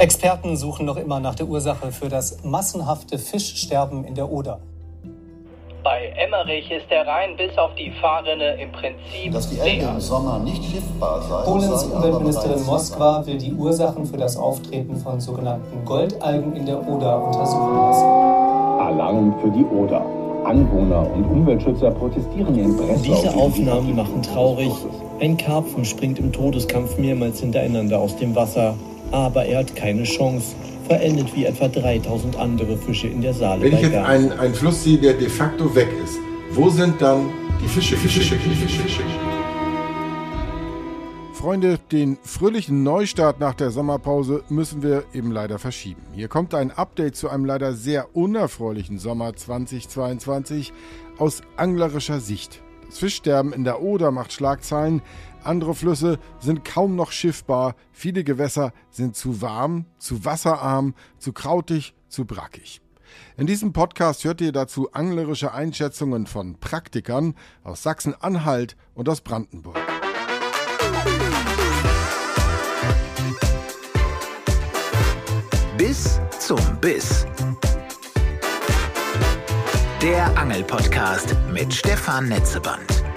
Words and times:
Experten 0.00 0.56
suchen 0.56 0.86
noch 0.86 0.96
immer 0.96 1.20
nach 1.20 1.34
der 1.34 1.46
Ursache 1.46 1.92
für 1.92 2.08
das 2.08 2.42
massenhafte 2.42 3.18
Fischsterben 3.18 4.02
in 4.04 4.14
der 4.14 4.32
Oder. 4.32 4.58
Bei 5.84 6.06
Emmerich 6.16 6.70
ist 6.70 6.90
der 6.90 7.06
Rhein 7.06 7.36
bis 7.36 7.56
auf 7.58 7.74
die 7.74 7.90
Fahrrinne 7.90 8.62
im 8.62 8.72
Prinzip 8.72 9.30
Dass 9.30 9.50
die 9.50 9.58
Elbe 9.58 9.84
im 9.84 10.00
Sommer 10.00 10.38
nicht 10.38 10.64
schiffbar 10.64 11.20
sei. 11.20 11.44
Polens 11.44 11.84
Umweltministerin 11.84 12.64
Moskwa 12.64 13.26
will 13.26 13.36
die 13.36 13.52
Ursachen 13.52 14.06
für 14.06 14.16
das 14.16 14.38
Auftreten 14.38 14.96
von 14.96 15.20
sogenannten 15.20 15.84
Goldalgen 15.84 16.56
in 16.56 16.64
der 16.64 16.78
Oder 16.88 17.22
untersuchen 17.22 17.76
lassen. 17.76 18.04
Alarm 18.80 19.38
für 19.42 19.50
die 19.50 19.64
Oder. 19.66 20.00
Anwohner 20.46 21.12
und 21.12 21.24
Umweltschützer 21.24 21.90
protestieren 21.90 22.58
in 22.58 22.74
Breslau. 22.74 23.02
Diese 23.02 23.34
Aufnahmen 23.34 23.86
die 23.86 23.92
machen 23.92 24.22
traurig. 24.22 24.72
Ein 25.20 25.36
Karpfen 25.36 25.84
springt 25.84 26.18
im 26.18 26.32
Todeskampf 26.32 26.96
mehrmals 26.96 27.40
hintereinander 27.40 27.98
aus 27.98 28.16
dem 28.16 28.34
Wasser. 28.34 28.74
Aber 29.10 29.44
er 29.44 29.60
hat 29.60 29.74
keine 29.74 30.04
Chance. 30.04 30.54
Verendet 30.86 31.34
wie 31.36 31.44
etwa 31.44 31.68
3000 31.68 32.36
andere 32.36 32.76
Fische 32.76 33.06
in 33.06 33.22
der 33.22 33.34
Saale 33.34 33.62
Wenn 33.62 33.72
bei 33.72 33.76
ich 33.78 33.82
jetzt 33.84 33.96
einen, 33.96 34.32
einen 34.32 34.54
Fluss 34.54 34.82
sehe, 34.84 34.98
der 34.98 35.14
de 35.14 35.28
facto 35.28 35.74
weg 35.74 35.88
ist, 36.02 36.18
wo 36.52 36.68
sind 36.68 37.00
dann 37.00 37.30
die 37.62 37.68
Fische, 37.68 37.96
Fische, 37.96 38.20
Fische, 38.20 38.36
Fische, 38.36 38.82
Fische? 38.82 39.02
Freunde, 41.40 41.78
den 41.90 42.18
fröhlichen 42.22 42.82
Neustart 42.82 43.40
nach 43.40 43.54
der 43.54 43.70
Sommerpause 43.70 44.42
müssen 44.50 44.82
wir 44.82 45.04
eben 45.14 45.30
leider 45.30 45.58
verschieben. 45.58 46.02
Hier 46.12 46.28
kommt 46.28 46.54
ein 46.54 46.70
Update 46.70 47.16
zu 47.16 47.30
einem 47.30 47.46
leider 47.46 47.72
sehr 47.72 48.14
unerfreulichen 48.14 48.98
Sommer 48.98 49.34
2022 49.34 50.72
aus 51.16 51.40
anglerischer 51.56 52.20
Sicht. 52.20 52.60
Das 52.88 52.98
Fischsterben 52.98 53.54
in 53.54 53.64
der 53.64 53.80
Oder 53.80 54.10
macht 54.10 54.34
Schlagzeilen, 54.34 55.00
andere 55.44 55.74
Flüsse 55.74 56.18
sind 56.38 56.64
kaum 56.64 56.96
noch 56.96 57.12
schiffbar, 57.12 57.74
viele 57.92 58.24
Gewässer 58.24 58.72
sind 58.90 59.16
zu 59.16 59.40
warm, 59.40 59.86
zu 59.98 60.24
wasserarm, 60.24 60.94
zu 61.18 61.32
krautig, 61.32 61.94
zu 62.08 62.24
brackig. 62.24 62.80
In 63.36 63.46
diesem 63.46 63.72
Podcast 63.72 64.24
hört 64.24 64.40
ihr 64.40 64.52
dazu 64.52 64.92
anglerische 64.92 65.52
Einschätzungen 65.52 66.26
von 66.26 66.58
Praktikern 66.58 67.34
aus 67.64 67.82
Sachsen-Anhalt 67.82 68.76
und 68.94 69.08
aus 69.08 69.20
Brandenburg. 69.20 69.78
Bis 75.76 76.20
zum 76.38 76.60
Biss. 76.80 77.26
Der 80.02 80.38
Angelpodcast 80.38 81.34
mit 81.52 81.72
Stefan 81.74 82.28
Netzeband. 82.28 83.09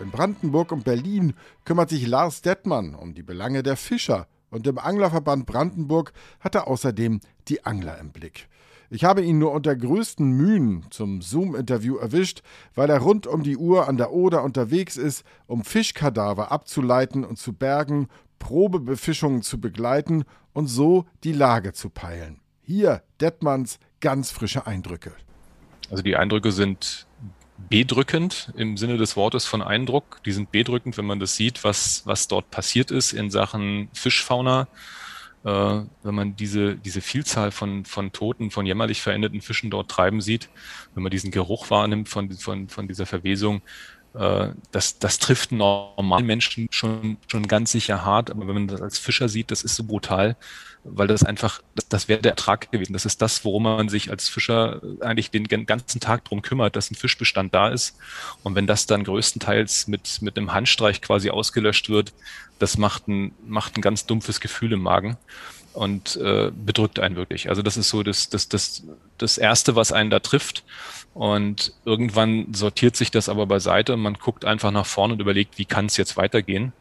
In 0.00 0.10
Brandenburg 0.10 0.72
und 0.72 0.84
Berlin 0.84 1.34
kümmert 1.64 1.90
sich 1.90 2.06
Lars 2.06 2.42
Dettmann 2.42 2.94
um 2.94 3.14
die 3.14 3.22
Belange 3.22 3.62
der 3.62 3.76
Fischer 3.76 4.26
und 4.50 4.66
im 4.66 4.78
Anglerverband 4.78 5.46
Brandenburg 5.46 6.12
hat 6.40 6.56
er 6.56 6.66
außerdem 6.66 7.20
die 7.48 7.64
Angler 7.64 7.98
im 7.98 8.10
Blick. 8.10 8.48
Ich 8.90 9.04
habe 9.04 9.22
ihn 9.22 9.38
nur 9.38 9.52
unter 9.52 9.74
größten 9.74 10.30
Mühen 10.32 10.84
zum 10.90 11.22
Zoom-Interview 11.22 11.96
erwischt, 11.96 12.42
weil 12.74 12.90
er 12.90 12.98
rund 12.98 13.26
um 13.26 13.42
die 13.42 13.56
Uhr 13.56 13.88
an 13.88 13.96
der 13.96 14.12
Oder 14.12 14.42
unterwegs 14.42 14.96
ist, 14.96 15.24
um 15.46 15.64
Fischkadaver 15.64 16.50
abzuleiten 16.50 17.24
und 17.24 17.38
zu 17.38 17.52
bergen, 17.52 18.08
Probebefischungen 18.40 19.42
zu 19.42 19.60
begleiten 19.60 20.24
und 20.52 20.66
so 20.66 21.06
die 21.22 21.32
Lage 21.32 21.72
zu 21.72 21.88
peilen. 21.88 22.40
Hier 22.62 23.02
Dettmanns 23.20 23.78
ganz 24.00 24.30
frische 24.30 24.66
Eindrücke. 24.66 25.12
Also 25.90 26.02
die 26.02 26.16
Eindrücke 26.16 26.52
sind 26.52 27.06
bedrückend 27.56 28.52
im 28.56 28.76
Sinne 28.76 28.96
des 28.96 29.16
Wortes 29.16 29.46
von 29.46 29.62
Eindruck. 29.62 30.20
Die 30.24 30.32
sind 30.32 30.50
bedrückend, 30.50 30.96
wenn 30.98 31.06
man 31.06 31.20
das 31.20 31.36
sieht, 31.36 31.64
was, 31.64 32.02
was 32.04 32.28
dort 32.28 32.50
passiert 32.50 32.90
ist 32.90 33.12
in 33.12 33.30
Sachen 33.30 33.88
Fischfauna. 33.92 34.68
Äh, 35.44 35.82
wenn 36.02 36.14
man 36.14 36.36
diese, 36.36 36.76
diese 36.76 37.00
Vielzahl 37.00 37.50
von, 37.50 37.84
von 37.84 38.12
toten, 38.12 38.50
von 38.50 38.66
jämmerlich 38.66 39.02
verendeten 39.02 39.40
Fischen 39.40 39.70
dort 39.70 39.90
treiben 39.90 40.20
sieht, 40.20 40.48
wenn 40.94 41.02
man 41.02 41.10
diesen 41.10 41.30
Geruch 41.30 41.70
wahrnimmt 41.70 42.08
von, 42.08 42.32
von, 42.32 42.68
von 42.68 42.88
dieser 42.88 43.06
Verwesung, 43.06 43.62
äh, 44.14 44.50
das, 44.70 44.98
das 44.98 45.18
trifft 45.18 45.52
normalen 45.52 46.26
Menschen 46.26 46.68
schon, 46.70 47.16
schon 47.26 47.48
ganz 47.48 47.72
sicher 47.72 48.04
hart. 48.04 48.30
Aber 48.30 48.46
wenn 48.46 48.54
man 48.54 48.68
das 48.68 48.80
als 48.80 48.98
Fischer 48.98 49.28
sieht, 49.28 49.50
das 49.50 49.62
ist 49.62 49.76
so 49.76 49.84
brutal, 49.84 50.36
weil 50.84 51.06
das 51.06 51.24
einfach, 51.24 51.62
das, 51.74 51.88
das 51.88 52.08
wäre 52.08 52.20
der 52.20 52.32
Ertrag 52.32 52.70
gewesen. 52.70 52.92
Das 52.92 53.06
ist 53.06 53.20
das, 53.22 53.44
worum 53.44 53.64
man 53.64 53.88
sich 53.88 54.10
als 54.10 54.28
Fischer 54.28 54.80
eigentlich 55.00 55.30
den 55.30 55.46
ganzen 55.66 56.00
Tag 56.00 56.24
drum 56.24 56.42
kümmert, 56.42 56.76
dass 56.76 56.90
ein 56.90 56.94
Fischbestand 56.94 57.54
da 57.54 57.68
ist. 57.68 57.96
Und 58.42 58.54
wenn 58.54 58.66
das 58.66 58.86
dann 58.86 59.04
größtenteils 59.04 59.88
mit, 59.88 60.22
mit 60.22 60.36
einem 60.36 60.52
Handstreich 60.52 61.00
quasi 61.00 61.30
ausgelöscht 61.30 61.88
wird, 61.88 62.12
das 62.58 62.78
macht 62.78 63.08
ein, 63.08 63.34
macht 63.46 63.76
ein 63.76 63.82
ganz 63.82 64.06
dumpfes 64.06 64.40
Gefühl 64.40 64.72
im 64.72 64.80
Magen 64.80 65.16
und 65.74 66.16
äh, 66.16 66.50
bedrückt 66.54 66.98
einen 67.00 67.16
wirklich. 67.16 67.48
Also 67.48 67.62
das 67.62 67.76
ist 67.76 67.88
so 67.88 68.02
das, 68.02 68.28
das, 68.28 68.48
das, 68.48 68.84
das 69.18 69.38
Erste, 69.38 69.76
was 69.76 69.92
einen 69.92 70.10
da 70.10 70.20
trifft. 70.20 70.64
Und 71.12 71.74
irgendwann 71.84 72.52
sortiert 72.54 72.96
sich 72.96 73.10
das 73.10 73.28
aber 73.28 73.46
beiseite 73.46 73.92
und 73.92 74.00
man 74.00 74.14
guckt 74.14 74.44
einfach 74.44 74.72
nach 74.72 74.86
vorne 74.86 75.14
und 75.14 75.20
überlegt, 75.20 75.58
wie 75.58 75.64
kann 75.64 75.86
es 75.86 75.96
jetzt 75.96 76.16
weitergehen. 76.16 76.72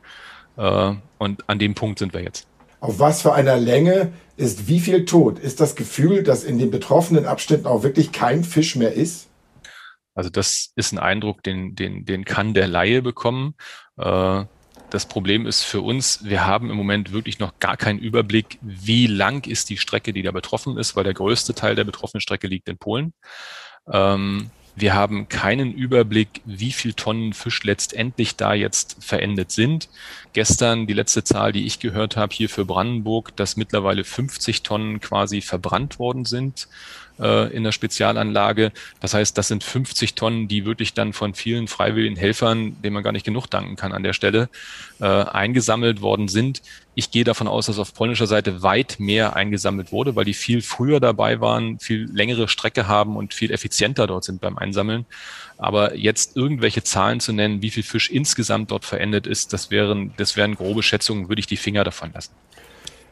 Äh, 0.58 0.94
und 1.18 1.50
an 1.50 1.60
dem 1.60 1.76
Punkt 1.76 2.00
sind 2.00 2.14
wir 2.14 2.22
jetzt. 2.22 2.48
Auf 2.80 3.00
was 3.00 3.22
für 3.22 3.34
einer 3.34 3.58
Länge 3.58 4.12
ist 4.36 4.68
wie 4.68 4.80
viel 4.80 5.06
tot? 5.06 5.40
Ist 5.40 5.60
das 5.60 5.76
Gefühl, 5.76 6.24
dass 6.24 6.44
in 6.44 6.58
den 6.58 6.72
betroffenen 6.72 7.26
Abschnitten 7.26 7.66
auch 7.66 7.84
wirklich 7.84 8.12
kein 8.12 8.44
Fisch 8.44 8.76
mehr 8.76 8.94
ist? 8.94 9.28
Also 10.16 10.30
das 10.30 10.72
ist 10.76 10.92
ein 10.92 11.00
Eindruck, 11.00 11.44
den, 11.44 11.76
den, 11.76 12.06
den 12.06 12.26
kann 12.26 12.54
der 12.54 12.68
Laie 12.68 13.02
bekommen. 13.02 13.56
Äh, 13.98 14.46
das 14.94 15.08
Problem 15.08 15.48
ist 15.48 15.64
für 15.64 15.82
uns, 15.82 16.24
wir 16.24 16.46
haben 16.46 16.70
im 16.70 16.78
Moment 16.78 17.12
wirklich 17.12 17.40
noch 17.40 17.58
gar 17.60 17.78
keinen 17.78 17.98
Überblick, 17.98 18.60
wie 18.62 19.08
lang 19.08 19.48
ist 19.48 19.72
die 19.72 19.78
Strecke, 19.78 20.14
die 20.14 20.22
da 20.22 20.30
betroffen 20.32 20.78
ist, 20.78 20.96
weil 20.96 21.04
der 21.04 21.16
größte 21.16 21.56
Teil 21.56 21.74
der 21.74 21.84
betroffenen 21.84 22.22
Strecke 22.22 22.46
liegt 22.46 22.70
in 22.70 22.78
Polen. 22.78 23.14
Ähm, 23.92 24.52
wir 24.76 24.94
haben 24.94 25.30
keinen 25.30 25.74
Überblick, 25.74 26.42
wie 26.46 26.72
viel 26.72 26.94
Tonnen 26.94 27.34
Fisch 27.34 27.64
letztendlich 27.64 28.36
da 28.36 28.54
jetzt 28.54 29.04
verendet 29.04 29.52
sind. 29.52 29.90
Gestern 30.34 30.86
die 30.86 30.94
letzte 30.94 31.24
Zahl, 31.24 31.52
die 31.52 31.66
ich 31.66 31.80
gehört 31.80 32.16
habe 32.16 32.34
hier 32.34 32.50
für 32.50 32.66
Brandenburg, 32.66 33.36
dass 33.36 33.58
mittlerweile 33.58 34.04
50 34.04 34.62
Tonnen 34.62 35.00
quasi 35.00 35.42
verbrannt 35.42 35.98
worden 35.98 36.26
sind 36.26 36.68
äh, 37.20 37.54
in 37.54 37.64
der 37.64 37.72
Spezialanlage. 37.72 38.72
Das 39.00 39.14
heißt, 39.14 39.38
das 39.38 39.48
sind 39.48 39.64
50 39.64 40.16
Tonnen, 40.16 40.48
die 40.48 40.66
wirklich 40.66 40.94
dann 40.94 41.14
von 41.14 41.34
vielen 41.34 41.68
freiwilligen 41.68 42.16
Helfern, 42.16 42.82
denen 42.82 42.94
man 42.94 43.04
gar 43.04 43.12
nicht 43.12 43.26
genug 43.26 43.48
danken 43.48 43.76
kann 43.76 43.92
an 43.92 44.04
der 44.04 44.14
Stelle, 44.14 44.50
äh, 45.00 45.06
eingesammelt 45.06 46.02
worden 46.02 46.28
sind. 46.28 46.62
Ich 46.96 47.12
gehe 47.12 47.24
davon 47.24 47.48
aus, 47.48 47.66
dass 47.66 47.80
auf 47.80 47.94
polnischer 47.94 48.28
Seite 48.28 48.62
weit 48.62 48.98
mehr 49.00 49.36
eingesammelt 49.36 49.92
wurde, 49.92 50.16
weil 50.16 50.26
die 50.26 50.34
viel 50.34 50.62
früher 50.62 51.00
dabei 51.00 51.42
waren, 51.42 51.80
viel 51.80 52.10
längere 52.12 52.48
Strecke 52.48 52.88
haben 52.88 53.18
und 53.18 53.34
viel 53.34 53.52
effizienter 53.52 54.06
dort 54.06 54.24
sind 54.24 54.42
beim 54.42 54.58
Einsammeln. 54.58 55.06
Aber 55.58 55.96
jetzt 55.96 56.36
irgendwelche 56.36 56.84
Zahlen 56.84 57.20
zu 57.20 57.32
nennen, 57.32 57.62
wie 57.62 57.72
viel 57.72 57.84
Fisch 57.84 58.10
insgesamt 58.10 58.72
dort 58.72 58.86
verendet 58.86 59.28
ist, 59.28 59.54
das 59.54 59.72
wären, 59.72 60.14
das 60.18 60.36
wären 60.36 60.56
grobe 60.56 60.84
Schätzungen, 60.84 61.30
würde 61.30 61.40
ich 61.40 61.48
die 61.48 61.58
Finger 61.58 61.84
davon 61.84 62.12
lassen. 62.14 62.32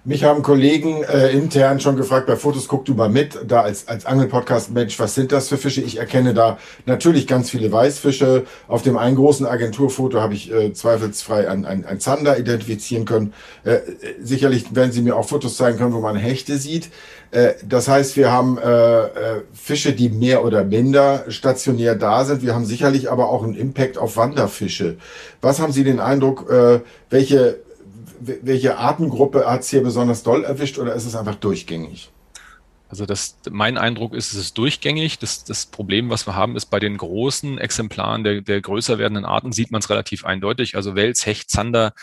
Mich 0.04 0.24
haben 0.24 0.42
Kollegen 0.42 1.04
äh, 1.04 1.30
intern 1.30 1.80
schon 1.80 1.96
gefragt, 1.96 2.26
bei 2.26 2.36
Fotos 2.36 2.68
guck 2.68 2.86
du 2.86 2.96
mal 2.96 3.08
mit, 3.08 3.38
da 3.48 3.62
als, 3.62 3.88
als 3.88 4.08
Angelpodcast, 4.08 4.72
Mensch, 4.72 5.00
was 5.00 5.14
sind 5.14 5.32
das 5.32 5.48
für 5.48 5.58
Fische? 5.58 5.82
Ich 5.82 6.00
erkenne 6.00 6.34
da 6.34 6.58
natürlich 6.88 7.28
ganz 7.28 7.52
viele 7.52 7.72
Weißfische. 7.72 8.46
Auf 8.68 8.82
dem 8.82 8.98
einen 8.98 9.16
großen 9.16 9.46
Agenturfoto 9.46 10.20
habe 10.20 10.34
ich 10.34 10.52
äh, 10.52 10.74
zweifelsfrei 10.74 11.48
ein, 11.48 11.66
ein, 11.66 11.86
ein 11.86 12.00
Zander 12.00 12.40
identifizieren 12.40 13.06
können. 13.06 13.34
Äh, 13.64 13.78
sicherlich 14.20 14.74
werden 14.76 14.92
sie 14.92 15.04
mir 15.04 15.16
auch 15.16 15.30
Fotos 15.30 15.56
zeigen 15.56 15.78
können, 15.78 15.94
wo 15.94 16.02
man 16.02 16.16
Hechte 16.16 16.58
sieht. 16.58 16.90
Äh, 17.30 17.54
das 17.64 17.88
heißt, 17.88 18.18
wir 18.18 18.32
haben 18.32 18.58
äh, 18.58 19.02
äh, 19.02 19.42
Fische, 19.54 19.94
die 19.94 20.10
mehr 20.10 20.44
oder 20.44 20.64
minder 20.64 21.26
stationär 21.28 21.94
da 21.94 22.26
sind. 22.26 22.42
Wir 22.42 22.56
haben 22.56 22.66
sicherlich 22.66 23.12
aber 23.12 23.30
auch 23.30 23.44
einen 23.44 23.54
Impact 23.54 24.00
auf 24.00 24.18
Wanderfische. 24.18 24.98
Was 25.42 25.60
haben 25.60 25.72
Sie 25.72 25.84
den 25.84 26.00
Eindruck, 26.00 26.50
äh, 26.50 26.80
welche 27.12 27.60
welche 28.22 28.78
Artengruppe 28.78 29.46
hat 29.46 29.62
es 29.62 29.70
hier 29.70 29.84
besonders 29.84 30.24
doll 30.24 30.44
erwischt 30.44 30.78
oder 30.78 30.94
ist 30.94 31.06
es 31.06 31.16
einfach 31.16 31.36
durchgängig? 31.36 32.12
Also 32.90 33.06
das, 33.06 33.38
mein 33.50 33.78
Eindruck 33.78 34.14
ist, 34.14 34.34
es 34.34 34.38
ist 34.38 34.58
durchgängig. 34.58 35.18
Das, 35.18 35.46
das 35.46 35.66
Problem, 35.66 36.10
was 36.10 36.28
wir 36.28 36.36
haben, 36.36 36.58
ist 36.58 36.66
bei 36.66 36.80
den 36.80 36.98
großen 36.98 37.58
Exemplaren 37.58 38.26
der, 38.26 38.42
der 38.42 38.60
größer 38.60 38.98
werdenden 38.98 39.24
Arten 39.24 39.54
sieht 39.54 39.72
man 39.72 39.80
es 39.80 39.90
relativ 39.90 40.26
eindeutig. 40.26 40.76
Also 40.76 40.94
Wels, 40.94 41.26
Hecht, 41.26 41.50
Zander, 41.50 41.94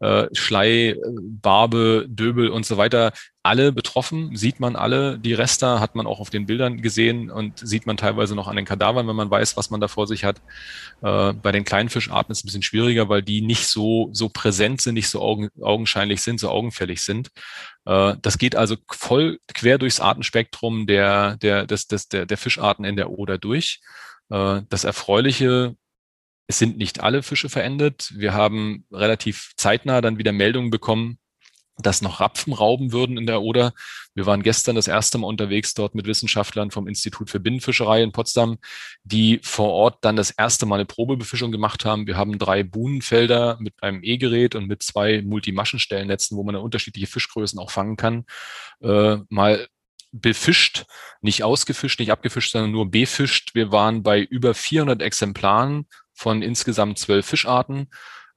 äh, 0.00 0.26
Schlei, 0.32 0.96
Barbe, 1.18 2.06
Döbel 2.08 2.50
und 2.50 2.64
so 2.64 2.76
weiter, 2.76 3.12
alle 3.42 3.72
betroffen, 3.72 4.36
sieht 4.36 4.60
man 4.60 4.76
alle. 4.76 5.18
Die 5.18 5.32
Rester 5.32 5.80
hat 5.80 5.94
man 5.94 6.06
auch 6.06 6.20
auf 6.20 6.30
den 6.30 6.46
Bildern 6.46 6.82
gesehen 6.82 7.30
und 7.30 7.58
sieht 7.58 7.86
man 7.86 7.96
teilweise 7.96 8.34
noch 8.34 8.46
an 8.46 8.56
den 8.56 8.64
Kadavern, 8.64 9.08
wenn 9.08 9.16
man 9.16 9.30
weiß, 9.30 9.56
was 9.56 9.70
man 9.70 9.80
da 9.80 9.88
vor 9.88 10.06
sich 10.06 10.24
hat. 10.24 10.40
Äh, 11.02 11.32
bei 11.32 11.50
den 11.50 11.64
kleinen 11.64 11.88
Fischarten 11.88 12.30
ist 12.30 12.38
es 12.38 12.44
ein 12.44 12.48
bisschen 12.48 12.62
schwieriger, 12.62 13.08
weil 13.08 13.22
die 13.22 13.40
nicht 13.40 13.66
so, 13.66 14.10
so 14.12 14.28
präsent 14.28 14.82
sind, 14.82 14.94
nicht 14.94 15.08
so 15.08 15.20
augen, 15.20 15.48
augenscheinlich 15.60 16.22
sind, 16.22 16.40
so 16.40 16.50
augenfällig 16.50 17.00
sind. 17.02 17.30
Äh, 17.86 18.14
das 18.20 18.38
geht 18.38 18.54
also 18.54 18.76
voll 18.90 19.38
quer 19.54 19.78
durchs 19.78 20.00
Artenspektrum 20.00 20.86
der, 20.86 21.36
der, 21.38 21.66
des, 21.66 21.86
des, 21.86 22.08
der, 22.08 22.26
der 22.26 22.38
Fischarten 22.38 22.84
in 22.84 22.96
der 22.96 23.10
Oder 23.10 23.38
durch. 23.38 23.80
Das 24.30 24.84
Erfreuliche 24.84 25.74
es 26.48 26.58
sind 26.58 26.78
nicht 26.78 27.00
alle 27.00 27.22
Fische 27.22 27.50
verendet. 27.50 28.12
Wir 28.16 28.32
haben 28.32 28.86
relativ 28.90 29.52
zeitnah 29.56 30.00
dann 30.00 30.16
wieder 30.16 30.32
Meldungen 30.32 30.70
bekommen, 30.70 31.18
dass 31.76 32.00
noch 32.00 32.20
Rapfen 32.20 32.54
rauben 32.54 32.90
würden 32.90 33.18
in 33.18 33.26
der 33.26 33.42
Oder. 33.42 33.74
Wir 34.14 34.24
waren 34.24 34.42
gestern 34.42 34.74
das 34.74 34.88
erste 34.88 35.18
Mal 35.18 35.28
unterwegs 35.28 35.74
dort 35.74 35.94
mit 35.94 36.06
Wissenschaftlern 36.06 36.70
vom 36.70 36.88
Institut 36.88 37.30
für 37.30 37.38
Binnenfischerei 37.38 38.02
in 38.02 38.12
Potsdam, 38.12 38.56
die 39.04 39.40
vor 39.42 39.72
Ort 39.72 39.98
dann 40.00 40.16
das 40.16 40.30
erste 40.30 40.64
Mal 40.64 40.76
eine 40.76 40.86
Probebefischung 40.86 41.52
gemacht 41.52 41.84
haben. 41.84 42.06
Wir 42.06 42.16
haben 42.16 42.38
drei 42.38 42.62
Buhnenfelder 42.62 43.58
mit 43.60 43.82
einem 43.82 44.02
E-Gerät 44.02 44.54
und 44.54 44.66
mit 44.66 44.82
zwei 44.82 45.20
Multimaschenstellnetzen, 45.22 46.36
wo 46.36 46.42
man 46.42 46.56
unterschiedliche 46.56 47.06
Fischgrößen 47.06 47.58
auch 47.58 47.70
fangen 47.70 47.96
kann, 47.96 48.24
äh, 48.80 49.18
mal 49.28 49.68
befischt, 50.12 50.86
nicht 51.20 51.44
ausgefischt, 51.44 52.00
nicht 52.00 52.10
abgefischt, 52.10 52.52
sondern 52.52 52.72
nur 52.72 52.90
befischt. 52.90 53.54
Wir 53.54 53.70
waren 53.70 54.02
bei 54.02 54.20
über 54.20 54.54
400 54.54 55.02
Exemplaren 55.02 55.86
von 56.18 56.42
insgesamt 56.42 56.98
zwölf 56.98 57.26
Fischarten. 57.26 57.88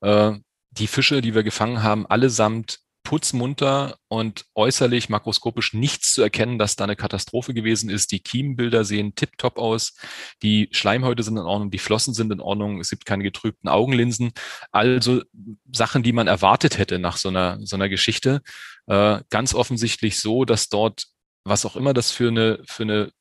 Äh, 0.01 0.33
die 0.69 0.87
Fische, 0.87 1.21
die 1.21 1.33
wir 1.33 1.43
gefangen 1.43 1.83
haben, 1.83 2.05
allesamt 2.05 2.79
putzmunter 3.03 3.97
und 4.07 4.45
äußerlich 4.53 5.09
makroskopisch 5.09 5.73
nichts 5.73 6.13
zu 6.13 6.21
erkennen, 6.21 6.59
dass 6.59 6.75
da 6.75 6.83
eine 6.83 6.95
Katastrophe 6.95 7.55
gewesen 7.55 7.89
ist. 7.89 8.11
Die 8.11 8.19
Kiemenbilder 8.19 8.85
sehen 8.85 9.15
tiptop 9.15 9.57
aus, 9.57 9.95
die 10.43 10.69
Schleimhäute 10.71 11.23
sind 11.23 11.37
in 11.37 11.43
Ordnung, 11.43 11.71
die 11.71 11.79
Flossen 11.79 12.13
sind 12.13 12.31
in 12.31 12.39
Ordnung, 12.39 12.79
es 12.79 12.91
gibt 12.91 13.05
keine 13.05 13.23
getrübten 13.23 13.67
Augenlinsen. 13.67 14.31
Also 14.71 15.23
Sachen, 15.71 16.03
die 16.03 16.13
man 16.13 16.27
erwartet 16.27 16.77
hätte 16.77 16.99
nach 16.99 17.17
so 17.17 17.29
einer, 17.29 17.57
so 17.61 17.75
einer 17.75 17.89
Geschichte. 17.89 18.41
Äh, 18.85 19.21
ganz 19.31 19.55
offensichtlich 19.55 20.19
so, 20.19 20.45
dass 20.45 20.69
dort, 20.69 21.07
was 21.43 21.65
auch 21.65 21.75
immer 21.75 21.93
das 21.93 22.11
für 22.11 22.27
eine, 22.27 22.59
für 22.65 22.83
eine 22.83 23.11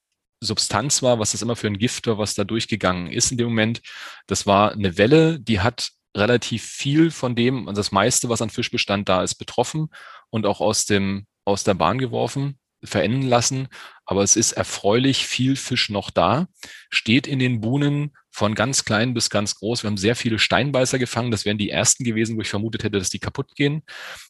Substanz 0.40 1.02
war, 1.02 1.18
was 1.18 1.32
das 1.32 1.42
immer 1.42 1.56
für 1.56 1.66
ein 1.66 1.78
Gift 1.78 2.06
war, 2.06 2.18
was 2.18 2.34
da 2.34 2.44
durchgegangen 2.44 3.12
ist 3.12 3.30
in 3.30 3.38
dem 3.38 3.48
Moment. 3.48 3.82
Das 4.26 4.46
war 4.46 4.72
eine 4.72 4.96
Welle, 4.96 5.38
die 5.38 5.60
hat 5.60 5.90
relativ 6.16 6.64
viel 6.64 7.10
von 7.10 7.36
dem, 7.36 7.68
also 7.68 7.78
das 7.78 7.92
meiste, 7.92 8.28
was 8.28 8.42
an 8.42 8.50
Fischbestand 8.50 9.08
da 9.08 9.22
ist, 9.22 9.34
betroffen 9.36 9.88
und 10.30 10.46
auch 10.46 10.60
aus 10.60 10.86
dem, 10.86 11.26
aus 11.44 11.62
der 11.62 11.74
Bahn 11.74 11.98
geworfen, 11.98 12.58
verenden 12.82 13.28
lassen. 13.28 13.68
Aber 14.04 14.22
es 14.22 14.36
ist 14.36 14.52
erfreulich 14.52 15.26
viel 15.26 15.56
Fisch 15.56 15.90
noch 15.90 16.10
da, 16.10 16.48
steht 16.88 17.26
in 17.26 17.38
den 17.38 17.60
Buhnen 17.60 18.16
von 18.40 18.54
ganz 18.54 18.86
klein 18.86 19.12
bis 19.12 19.28
ganz 19.28 19.56
groß. 19.56 19.82
Wir 19.82 19.88
haben 19.88 19.98
sehr 19.98 20.16
viele 20.16 20.38
Steinbeißer 20.38 20.98
gefangen. 20.98 21.30
Das 21.30 21.44
wären 21.44 21.58
die 21.58 21.68
ersten 21.68 22.04
gewesen, 22.04 22.38
wo 22.38 22.40
ich 22.40 22.48
vermutet 22.48 22.84
hätte, 22.84 22.98
dass 22.98 23.10
die 23.10 23.18
kaputt 23.18 23.54
gehen. 23.54 23.82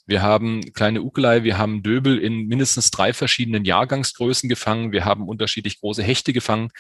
Wir 0.05 0.21
haben 0.21 0.73
kleine 0.73 1.01
Ukelei, 1.03 1.45
wir 1.45 1.59
haben 1.59 1.85
Döbel 1.85 2.19
in 2.19 2.49
mindestens 2.49 2.91
drei 2.91 3.13
verschiedenen 3.13 3.65
Jahrgangsgrößen 3.65 4.49
gefangen. 4.49 4.91
Wir 4.91 5.05
haben 5.05 5.29
unterschiedlich 5.29 5.79
große 5.79 6.03
Hechte 6.03 6.33
gefangen. 6.33 6.71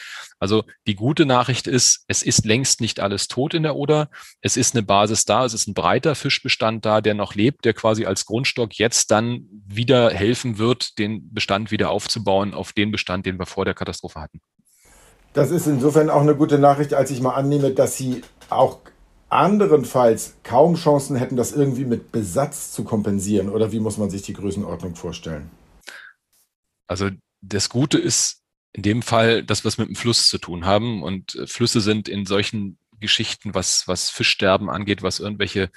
Also 0.41 0.65
die 0.89 0.97
gute 0.97 1.25
Nachricht 1.25 1.69
ist, 1.69 2.03
es 2.09 2.25
ist 2.25 2.47
längst 2.47 2.81
nicht 2.81 2.99
alles 2.99 3.29
tot 3.29 3.55
in 3.55 3.63
der 3.63 3.77
Oder. 3.77 4.11
Es 4.41 4.57
ist 4.57 4.75
eine 4.75 4.83
Basis 4.83 5.25
da. 5.25 5.45
Es 5.45 5.55
ist 5.55 5.69
ein 5.69 5.75
breiter 5.75 6.17
Fischbestand 6.17 6.85
da, 6.85 7.01
der 7.01 7.15
noch 7.15 7.37
lebt, 7.37 7.65
der 7.65 7.75
quasi 7.75 8.07
als 8.07 8.27
Grundstock 8.27 8.75
jetzt 8.75 9.13
dann 9.13 9.47
wieder 9.69 10.11
helfen 10.11 10.59
wird, 10.59 10.99
den 10.99 11.33
Bestand 11.33 11.71
wieder 11.71 11.91
aufzubauen 11.91 12.55
auf 12.55 12.73
den 12.73 12.91
Bestand, 12.91 13.25
den 13.25 13.39
wir 13.39 13.47
vor 13.47 13.65
der 13.65 13.75
Katastrophe 13.75 14.21
hatten. 14.21 14.41
Das 15.33 15.51
ist 15.51 15.67
insofern 15.67 16.11
auch 16.11 16.23
eine 16.23 16.35
gute 16.35 16.59
Nachricht, 16.59 16.95
als 16.95 17.11
ich 17.11 17.21
mal 17.21 17.35
annehme, 17.35 17.71
dass 17.71 17.97
Sie 17.97 18.23
auch 18.49 18.79
anderenfalls 19.29 20.35
kaum 20.43 20.75
Chancen 20.75 21.17
hätten, 21.17 21.37
das 21.37 21.53
irgendwie 21.53 21.85
mit 21.85 22.11
Besatz 22.11 22.73
zu 22.73 22.83
kompensieren. 22.83 23.49
Oder 23.49 23.71
wie 23.71 23.79
muss 23.79 23.97
man 23.97 24.11
sich 24.11 24.23
die 24.23 24.33
Größenordnung 24.33 24.97
vorstellen? 24.97 25.51
Also 26.89 27.11
das 27.41 27.69
Gute 27.69 27.99
ist 27.99 28.43
in 28.73 28.83
dem 28.83 29.03
Fall, 29.03 29.45
dass 29.45 29.65
wir 29.65 29.69
es 29.69 29.79
mit 29.79 29.89
dem 29.89 29.97
Fluss 29.97 30.29
zu 30.29 30.39
tun 30.39 30.65
haben. 30.65 31.03
Und 31.03 31.37
äh, 31.37 31.47
Flüsse 31.47 31.81
sind 31.81 32.09
in 32.09 32.27
solchen 32.27 32.79
Geschichten, 32.99 33.55
was, 33.55 33.87
was 33.87 34.11
Fischsterben 34.11 34.69
angeht, 34.69 35.03
was 35.03 35.21
irgendwelche 35.21 35.71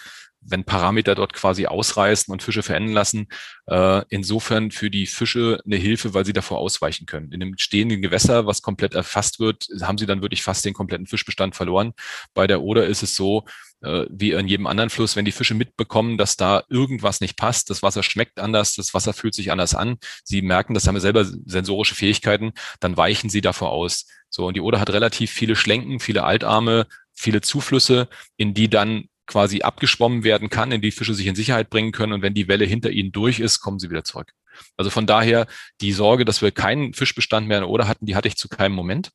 wenn 0.46 0.64
Parameter 0.64 1.16
dort 1.16 1.34
quasi 1.34 1.66
ausreißen 1.66 2.32
und 2.32 2.44
Fische 2.44 2.64
verenden 2.64 2.94
lassen, 2.94 3.28
äh, 3.68 4.04
insofern 4.10 4.72
für 4.72 4.90
die 4.90 5.08
Fische 5.08 5.62
eine 5.66 5.78
Hilfe, 5.78 6.14
weil 6.14 6.26
sie 6.26 6.34
davor 6.34 6.60
ausweichen 6.60 7.06
können. 7.06 7.32
In 7.32 7.40
dem 7.40 7.58
stehenden 7.58 8.02
Gewässer, 8.02 8.46
was 8.46 8.62
komplett 8.62 8.94
erfasst 8.94 9.40
wird, 9.40 9.68
haben 9.82 9.98
sie 9.98 10.06
dann 10.06 10.22
wirklich 10.22 10.44
fast 10.44 10.66
den 10.66 10.74
kompletten 10.74 11.08
Fischbestand 11.08 11.56
verloren. 11.56 11.94
Bei 12.34 12.48
der 12.48 12.62
Oder 12.62 12.86
ist 12.88 13.04
es 13.04 13.16
so, 13.16 13.46
äh, 13.82 14.06
wie 14.10 14.32
in 14.32 14.48
jedem 14.48 14.68
anderen 14.68 14.90
Fluss, 14.90 15.16
wenn 15.16 15.26
die 15.26 15.32
Fische 15.32 15.54
mitbekommen, 15.54 16.18
dass 16.18 16.38
da 16.38 16.64
irgendwas 16.70 17.22
nicht 17.22 17.38
passt, 17.38 17.70
das 17.70 17.84
Wasser 17.84 18.04
schmeckt 18.04 18.40
anders, 18.40 18.76
das 18.76 18.94
Wasser 18.94 19.14
fühlt 19.14 19.34
sich 19.34 19.52
anders 19.52 19.76
an, 19.76 19.98
sie 20.24 20.42
merken, 20.42 20.74
das 20.74 20.88
haben 20.88 20.96
wir 20.96 21.02
selber 21.02 21.26
sensorische 21.26 21.96
Fähigkeiten, 21.96 22.54
dann 22.80 22.98
weichen 22.98 23.30
sie 23.30 23.42
davor 23.42 23.72
aus. 23.72 24.06
So, 24.30 24.48
und 24.48 24.56
die 24.56 24.62
Oder 24.62 24.80
hat 24.80 24.90
relativ 24.90 25.32
viele 25.32 25.56
Schlenken, 25.56 26.00
viele 26.00 26.24
Altarme, 26.24 26.88
viele 27.14 27.42
Zuflüsse, 27.42 28.08
in 28.38 28.54
die 28.54 28.70
dann 28.70 29.06
quasi 29.26 29.62
abgeschwommen 29.62 30.24
werden 30.24 30.50
kann, 30.50 30.72
in 30.72 30.82
die 30.82 30.92
Fische 30.92 31.14
sich 31.14 31.28
in 31.28 31.36
Sicherheit 31.36 31.70
bringen 31.70 31.92
können 31.92 32.14
und 32.14 32.22
wenn 32.22 32.34
die 32.34 32.48
Welle 32.48 32.66
hinter 32.66 32.92
ihnen 32.92 33.12
durch 33.12 33.40
ist, 33.40 33.60
kommen 33.60 33.80
sie 33.80 33.90
wieder 33.90 34.04
zurück. 34.04 34.34
Also 34.78 34.90
von 34.90 35.06
daher 35.06 35.48
die 35.82 35.94
Sorge, 35.94 36.26
dass 36.26 36.42
wir 36.42 36.52
keinen 36.52 36.94
Fischbestand 36.94 37.48
mehr 37.48 37.58
in 37.58 37.64
der 37.64 37.70
Oder 37.70 37.88
hatten, 37.88 38.06
die 38.06 38.16
hatte 38.16 38.28
ich 38.28 38.36
zu 38.36 38.50
keinem 38.50 38.76
Moment. 38.76 39.12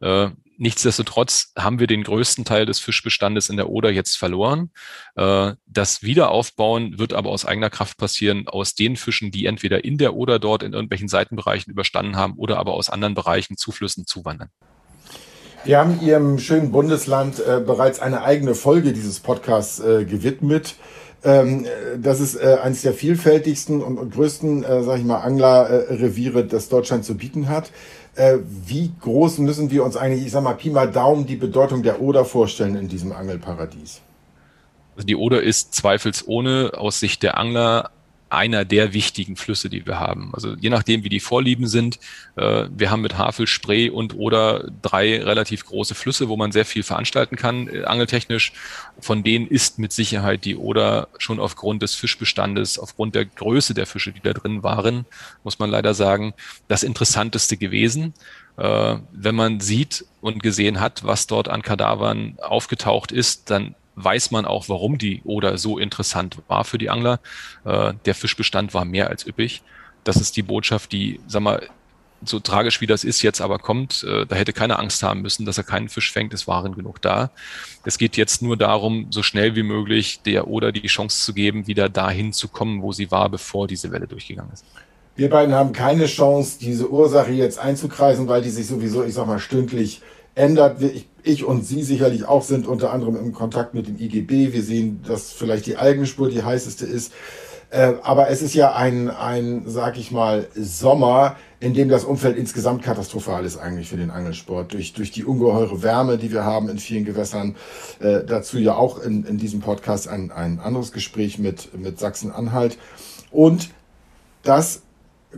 Äh, 0.00 0.30
nichtsdestotrotz 0.58 1.52
haben 1.58 1.80
wir 1.80 1.86
den 1.86 2.04
größten 2.04 2.44
Teil 2.44 2.66
des 2.66 2.78
Fischbestandes 2.78 3.48
in 3.48 3.56
der 3.56 3.68
Oder 3.68 3.90
jetzt 3.90 4.16
verloren. 4.16 4.70
Äh, 5.16 5.54
das 5.66 6.02
Wiederaufbauen 6.02 6.98
wird 6.98 7.12
aber 7.12 7.30
aus 7.30 7.44
eigener 7.44 7.70
Kraft 7.70 7.98
passieren, 7.98 8.48
aus 8.48 8.74
den 8.74 8.96
Fischen, 8.96 9.30
die 9.30 9.46
entweder 9.46 9.84
in 9.84 9.98
der 9.98 10.14
Oder 10.14 10.38
dort 10.38 10.62
in 10.62 10.72
irgendwelchen 10.72 11.08
Seitenbereichen 11.08 11.70
überstanden 11.70 12.16
haben 12.16 12.34
oder 12.34 12.58
aber 12.58 12.74
aus 12.74 12.90
anderen 12.90 13.14
Bereichen, 13.14 13.56
Zuflüssen 13.56 14.06
zuwandern. 14.06 14.50
Wir 15.66 15.78
haben 15.78 16.00
Ihrem 16.00 16.38
schönen 16.38 16.70
Bundesland 16.70 17.40
äh, 17.40 17.58
bereits 17.58 17.98
eine 17.98 18.22
eigene 18.22 18.54
Folge 18.54 18.92
dieses 18.92 19.18
Podcasts 19.18 19.80
äh, 19.80 20.04
gewidmet. 20.04 20.76
Ähm, 21.24 21.66
das 22.00 22.20
ist 22.20 22.36
äh, 22.36 22.58
eines 22.62 22.82
der 22.82 22.92
vielfältigsten 22.92 23.82
und, 23.82 23.98
und 23.98 24.14
größten, 24.14 24.62
äh, 24.62 24.84
sage 24.84 25.00
ich 25.00 25.04
mal, 25.04 25.18
Anglerreviere, 25.18 26.44
das 26.44 26.68
Deutschland 26.68 27.04
zu 27.04 27.16
bieten 27.16 27.48
hat. 27.48 27.72
Äh, 28.14 28.38
wie 28.64 28.92
groß 29.00 29.38
müssen 29.38 29.72
wir 29.72 29.84
uns 29.84 29.96
eigentlich, 29.96 30.24
ich 30.24 30.30
sag 30.30 30.44
mal, 30.44 30.54
Pi 30.54 30.70
mal 30.70 30.88
Daumen, 30.88 31.26
die 31.26 31.34
Bedeutung 31.34 31.82
der 31.82 32.00
Oder 32.00 32.24
vorstellen 32.24 32.76
in 32.76 32.86
diesem 32.86 33.10
Angelparadies? 33.10 34.02
Also 34.94 35.04
die 35.04 35.16
Oder 35.16 35.42
ist 35.42 35.74
zweifelsohne 35.74 36.74
aus 36.76 37.00
Sicht 37.00 37.24
der 37.24 37.38
Angler 37.38 37.90
einer 38.28 38.64
der 38.64 38.92
wichtigen 38.92 39.36
Flüsse, 39.36 39.70
die 39.70 39.86
wir 39.86 40.00
haben. 40.00 40.30
Also 40.32 40.54
je 40.54 40.70
nachdem, 40.70 41.04
wie 41.04 41.08
die 41.08 41.20
Vorlieben 41.20 41.66
sind. 41.66 41.98
Äh, 42.34 42.66
wir 42.70 42.90
haben 42.90 43.02
mit 43.02 43.16
Havel, 43.16 43.46
Spree 43.46 43.88
und 43.88 44.14
oder 44.16 44.68
drei 44.82 45.22
relativ 45.22 45.64
große 45.64 45.94
Flüsse, 45.94 46.28
wo 46.28 46.36
man 46.36 46.50
sehr 46.50 46.64
viel 46.64 46.82
veranstalten 46.82 47.36
kann, 47.36 47.68
äh, 47.68 47.84
angeltechnisch. 47.84 48.52
Von 48.98 49.22
denen 49.22 49.46
ist 49.46 49.78
mit 49.78 49.92
Sicherheit 49.92 50.44
die 50.44 50.56
Oder 50.56 51.08
schon 51.18 51.38
aufgrund 51.38 51.82
des 51.82 51.94
Fischbestandes, 51.94 52.78
aufgrund 52.78 53.14
der 53.14 53.26
Größe 53.26 53.74
der 53.74 53.86
Fische, 53.86 54.12
die 54.12 54.20
da 54.20 54.32
drin 54.32 54.62
waren, 54.62 55.06
muss 55.44 55.58
man 55.58 55.70
leider 55.70 55.94
sagen, 55.94 56.34
das 56.66 56.82
interessanteste 56.82 57.56
gewesen. 57.56 58.12
Äh, 58.56 58.96
wenn 59.12 59.34
man 59.34 59.60
sieht 59.60 60.04
und 60.20 60.42
gesehen 60.42 60.80
hat, 60.80 61.04
was 61.04 61.26
dort 61.26 61.48
an 61.48 61.62
Kadavern 61.62 62.38
aufgetaucht 62.40 63.12
ist, 63.12 63.50
dann 63.50 63.74
weiß 63.96 64.30
man 64.30 64.44
auch, 64.44 64.68
warum 64.68 64.98
die 64.98 65.22
Oder 65.24 65.58
so 65.58 65.78
interessant 65.78 66.38
war 66.48 66.64
für 66.64 66.78
die 66.78 66.90
Angler. 66.90 67.20
Äh, 67.64 67.94
der 68.04 68.14
Fischbestand 68.14 68.74
war 68.74 68.84
mehr 68.84 69.08
als 69.08 69.26
üppig. 69.26 69.62
Das 70.04 70.16
ist 70.16 70.36
die 70.36 70.42
Botschaft, 70.42 70.92
die, 70.92 71.20
sag 71.26 71.42
mal, 71.42 71.68
so 72.24 72.40
tragisch 72.40 72.80
wie 72.80 72.86
das 72.86 73.04
ist, 73.04 73.22
jetzt 73.22 73.40
aber 73.40 73.58
kommt. 73.58 74.04
Äh, 74.04 74.26
da 74.26 74.36
hätte 74.36 74.52
keiner 74.52 74.78
Angst 74.78 75.02
haben 75.02 75.22
müssen, 75.22 75.44
dass 75.44 75.58
er 75.58 75.64
keinen 75.64 75.88
Fisch 75.88 76.12
fängt. 76.12 76.32
Es 76.34 76.46
waren 76.46 76.74
genug 76.74 77.00
da. 77.02 77.30
Es 77.84 77.98
geht 77.98 78.16
jetzt 78.16 78.42
nur 78.42 78.56
darum, 78.56 79.06
so 79.10 79.22
schnell 79.22 79.54
wie 79.56 79.62
möglich 79.62 80.20
der 80.24 80.48
Oder 80.48 80.72
die 80.72 80.86
Chance 80.86 81.24
zu 81.24 81.34
geben, 81.34 81.66
wieder 81.66 81.88
dahin 81.88 82.32
zu 82.32 82.48
kommen, 82.48 82.82
wo 82.82 82.92
sie 82.92 83.10
war, 83.10 83.28
bevor 83.28 83.66
diese 83.66 83.90
Welle 83.90 84.06
durchgegangen 84.06 84.52
ist. 84.52 84.64
Wir 85.14 85.30
beiden 85.30 85.54
haben 85.54 85.72
keine 85.72 86.06
Chance, 86.06 86.58
diese 86.60 86.90
Ursache 86.90 87.32
jetzt 87.32 87.58
einzukreisen, 87.58 88.28
weil 88.28 88.42
die 88.42 88.50
sich 88.50 88.66
sowieso, 88.66 89.02
ich 89.02 89.14
sag 89.14 89.26
mal, 89.26 89.38
stündlich 89.38 90.02
ändert. 90.34 90.82
Ich, 90.82 91.06
ich 91.26 91.44
und 91.44 91.66
Sie 91.66 91.82
sicherlich 91.82 92.24
auch 92.24 92.42
sind 92.42 92.66
unter 92.66 92.92
anderem 92.92 93.16
im 93.16 93.32
Kontakt 93.32 93.74
mit 93.74 93.88
dem 93.88 93.98
IGB. 93.98 94.52
Wir 94.52 94.62
sehen, 94.62 95.00
dass 95.06 95.32
vielleicht 95.32 95.66
die 95.66 95.76
Algenspur 95.76 96.28
die 96.28 96.42
heißeste 96.42 96.86
ist. 96.86 97.12
Äh, 97.70 97.94
aber 98.02 98.30
es 98.30 98.42
ist 98.42 98.54
ja 98.54 98.74
ein, 98.74 99.10
ein, 99.10 99.64
sag 99.66 99.98
ich 99.98 100.12
mal, 100.12 100.46
Sommer, 100.54 101.36
in 101.58 101.74
dem 101.74 101.88
das 101.88 102.04
Umfeld 102.04 102.36
insgesamt 102.36 102.82
katastrophal 102.82 103.44
ist 103.44 103.56
eigentlich 103.56 103.88
für 103.88 103.96
den 103.96 104.10
Angelsport. 104.10 104.72
Durch, 104.72 104.92
durch 104.92 105.10
die 105.10 105.24
ungeheure 105.24 105.82
Wärme, 105.82 106.16
die 106.16 106.32
wir 106.32 106.44
haben 106.44 106.68
in 106.68 106.78
vielen 106.78 107.04
Gewässern. 107.04 107.56
Äh, 107.98 108.24
dazu 108.24 108.58
ja 108.58 108.76
auch 108.76 109.02
in, 109.02 109.24
in 109.24 109.36
diesem 109.36 109.60
Podcast 109.60 110.06
ein, 110.06 110.30
ein 110.30 110.60
anderes 110.60 110.92
Gespräch 110.92 111.38
mit, 111.38 111.76
mit 111.76 111.98
Sachsen-Anhalt. 111.98 112.78
Und 113.30 113.70
das 114.44 114.82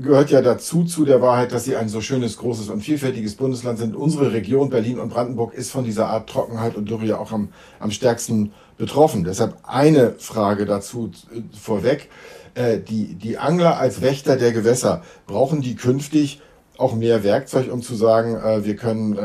gehört 0.02 0.30
ja 0.30 0.42
dazu 0.42 0.84
zu 0.84 1.04
der 1.04 1.20
Wahrheit, 1.22 1.52
dass 1.52 1.64
sie 1.64 1.76
ein 1.76 1.88
so 1.88 2.00
schönes, 2.00 2.36
großes 2.36 2.68
und 2.70 2.80
vielfältiges 2.80 3.34
Bundesland 3.34 3.78
sind. 3.78 3.96
Unsere 3.96 4.32
Region 4.32 4.70
Berlin 4.70 4.98
und 4.98 5.10
Brandenburg 5.10 5.54
ist 5.54 5.70
von 5.70 5.84
dieser 5.84 6.08
Art 6.08 6.28
Trockenheit 6.28 6.76
und 6.76 6.88
Dürre 6.88 7.06
ja 7.06 7.18
auch 7.18 7.32
am, 7.32 7.48
am 7.80 7.90
stärksten 7.90 8.52
betroffen. 8.76 9.24
Deshalb 9.24 9.56
eine 9.62 10.14
Frage 10.18 10.66
dazu 10.66 11.10
äh, 11.32 11.40
vorweg. 11.56 12.08
Äh, 12.54 12.78
die, 12.78 13.14
die 13.14 13.38
Angler 13.38 13.78
als 13.78 14.00
Wächter 14.00 14.36
der 14.36 14.52
Gewässer, 14.52 15.02
brauchen 15.26 15.60
die 15.60 15.76
künftig 15.76 16.40
auch 16.76 16.94
mehr 16.94 17.24
Werkzeug, 17.24 17.72
um 17.72 17.82
zu 17.82 17.94
sagen, 17.94 18.36
äh, 18.36 18.64
wir 18.64 18.76
können 18.76 19.18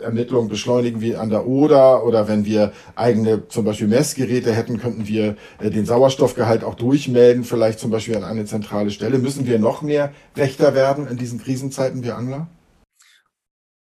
Ermittlungen 0.00 0.48
beschleunigen 0.48 1.00
wie 1.00 1.16
an 1.16 1.30
der 1.30 1.46
Oder 1.46 2.04
oder 2.04 2.28
wenn 2.28 2.44
wir 2.44 2.72
eigene 2.94 3.48
zum 3.48 3.64
Beispiel 3.64 3.88
Messgeräte 3.88 4.52
hätten, 4.52 4.78
könnten 4.78 5.06
wir 5.06 5.36
äh, 5.60 5.70
den 5.70 5.86
Sauerstoffgehalt 5.86 6.64
auch 6.64 6.74
durchmelden, 6.74 7.44
vielleicht 7.44 7.78
zum 7.78 7.90
Beispiel 7.90 8.16
an 8.16 8.24
eine 8.24 8.44
zentrale 8.44 8.90
Stelle. 8.90 9.18
Müssen 9.18 9.46
wir 9.46 9.58
noch 9.58 9.82
mehr 9.82 10.12
Wächter 10.34 10.74
werden 10.74 11.06
in 11.06 11.16
diesen 11.16 11.40
Krisenzeiten, 11.40 12.02
wir 12.02 12.16
Angler? 12.16 12.48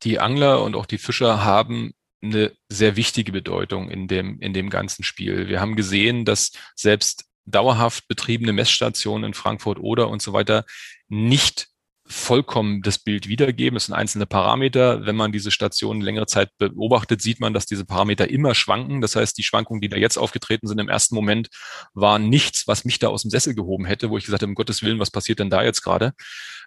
Die 0.02 0.18
Angler 0.18 0.62
und 0.62 0.76
auch 0.76 0.86
die 0.86 0.98
Fischer 0.98 1.44
haben 1.44 1.92
eine 2.22 2.52
sehr 2.68 2.96
wichtige 2.96 3.32
Bedeutung 3.32 3.90
in 3.90 4.08
dem, 4.08 4.40
in 4.40 4.52
dem 4.52 4.70
ganzen 4.70 5.04
Spiel. 5.04 5.48
Wir 5.48 5.60
haben 5.60 5.76
gesehen, 5.76 6.24
dass 6.24 6.52
selbst 6.74 7.24
dauerhaft 7.46 8.08
betriebene 8.08 8.52
Messstationen 8.52 9.24
in 9.24 9.34
Frankfurt 9.34 9.78
oder 9.78 10.08
und 10.08 10.22
so 10.22 10.32
weiter 10.32 10.64
nicht 11.08 11.69
vollkommen 12.10 12.82
das 12.82 12.98
Bild 12.98 13.28
wiedergeben. 13.28 13.76
Es 13.76 13.86
sind 13.86 13.94
einzelne 13.94 14.26
Parameter. 14.26 15.06
Wenn 15.06 15.14
man 15.14 15.30
diese 15.30 15.50
Stationen 15.50 16.00
längere 16.00 16.26
Zeit 16.26 16.50
beobachtet, 16.58 17.22
sieht 17.22 17.38
man, 17.38 17.54
dass 17.54 17.66
diese 17.66 17.84
Parameter 17.84 18.28
immer 18.28 18.54
schwanken. 18.54 19.00
Das 19.00 19.14
heißt, 19.14 19.38
die 19.38 19.44
Schwankungen, 19.44 19.80
die 19.80 19.88
da 19.88 19.96
jetzt 19.96 20.18
aufgetreten 20.18 20.66
sind 20.66 20.80
im 20.80 20.88
ersten 20.88 21.14
Moment, 21.14 21.48
waren 21.94 22.28
nichts, 22.28 22.66
was 22.66 22.84
mich 22.84 22.98
da 22.98 23.08
aus 23.08 23.22
dem 23.22 23.30
Sessel 23.30 23.54
gehoben 23.54 23.84
hätte, 23.84 24.10
wo 24.10 24.18
ich 24.18 24.24
gesagt 24.24 24.42
habe, 24.42 24.50
um 24.50 24.56
Gottes 24.56 24.82
Willen, 24.82 24.98
was 24.98 25.12
passiert 25.12 25.38
denn 25.38 25.50
da 25.50 25.62
jetzt 25.62 25.82
gerade? 25.82 26.12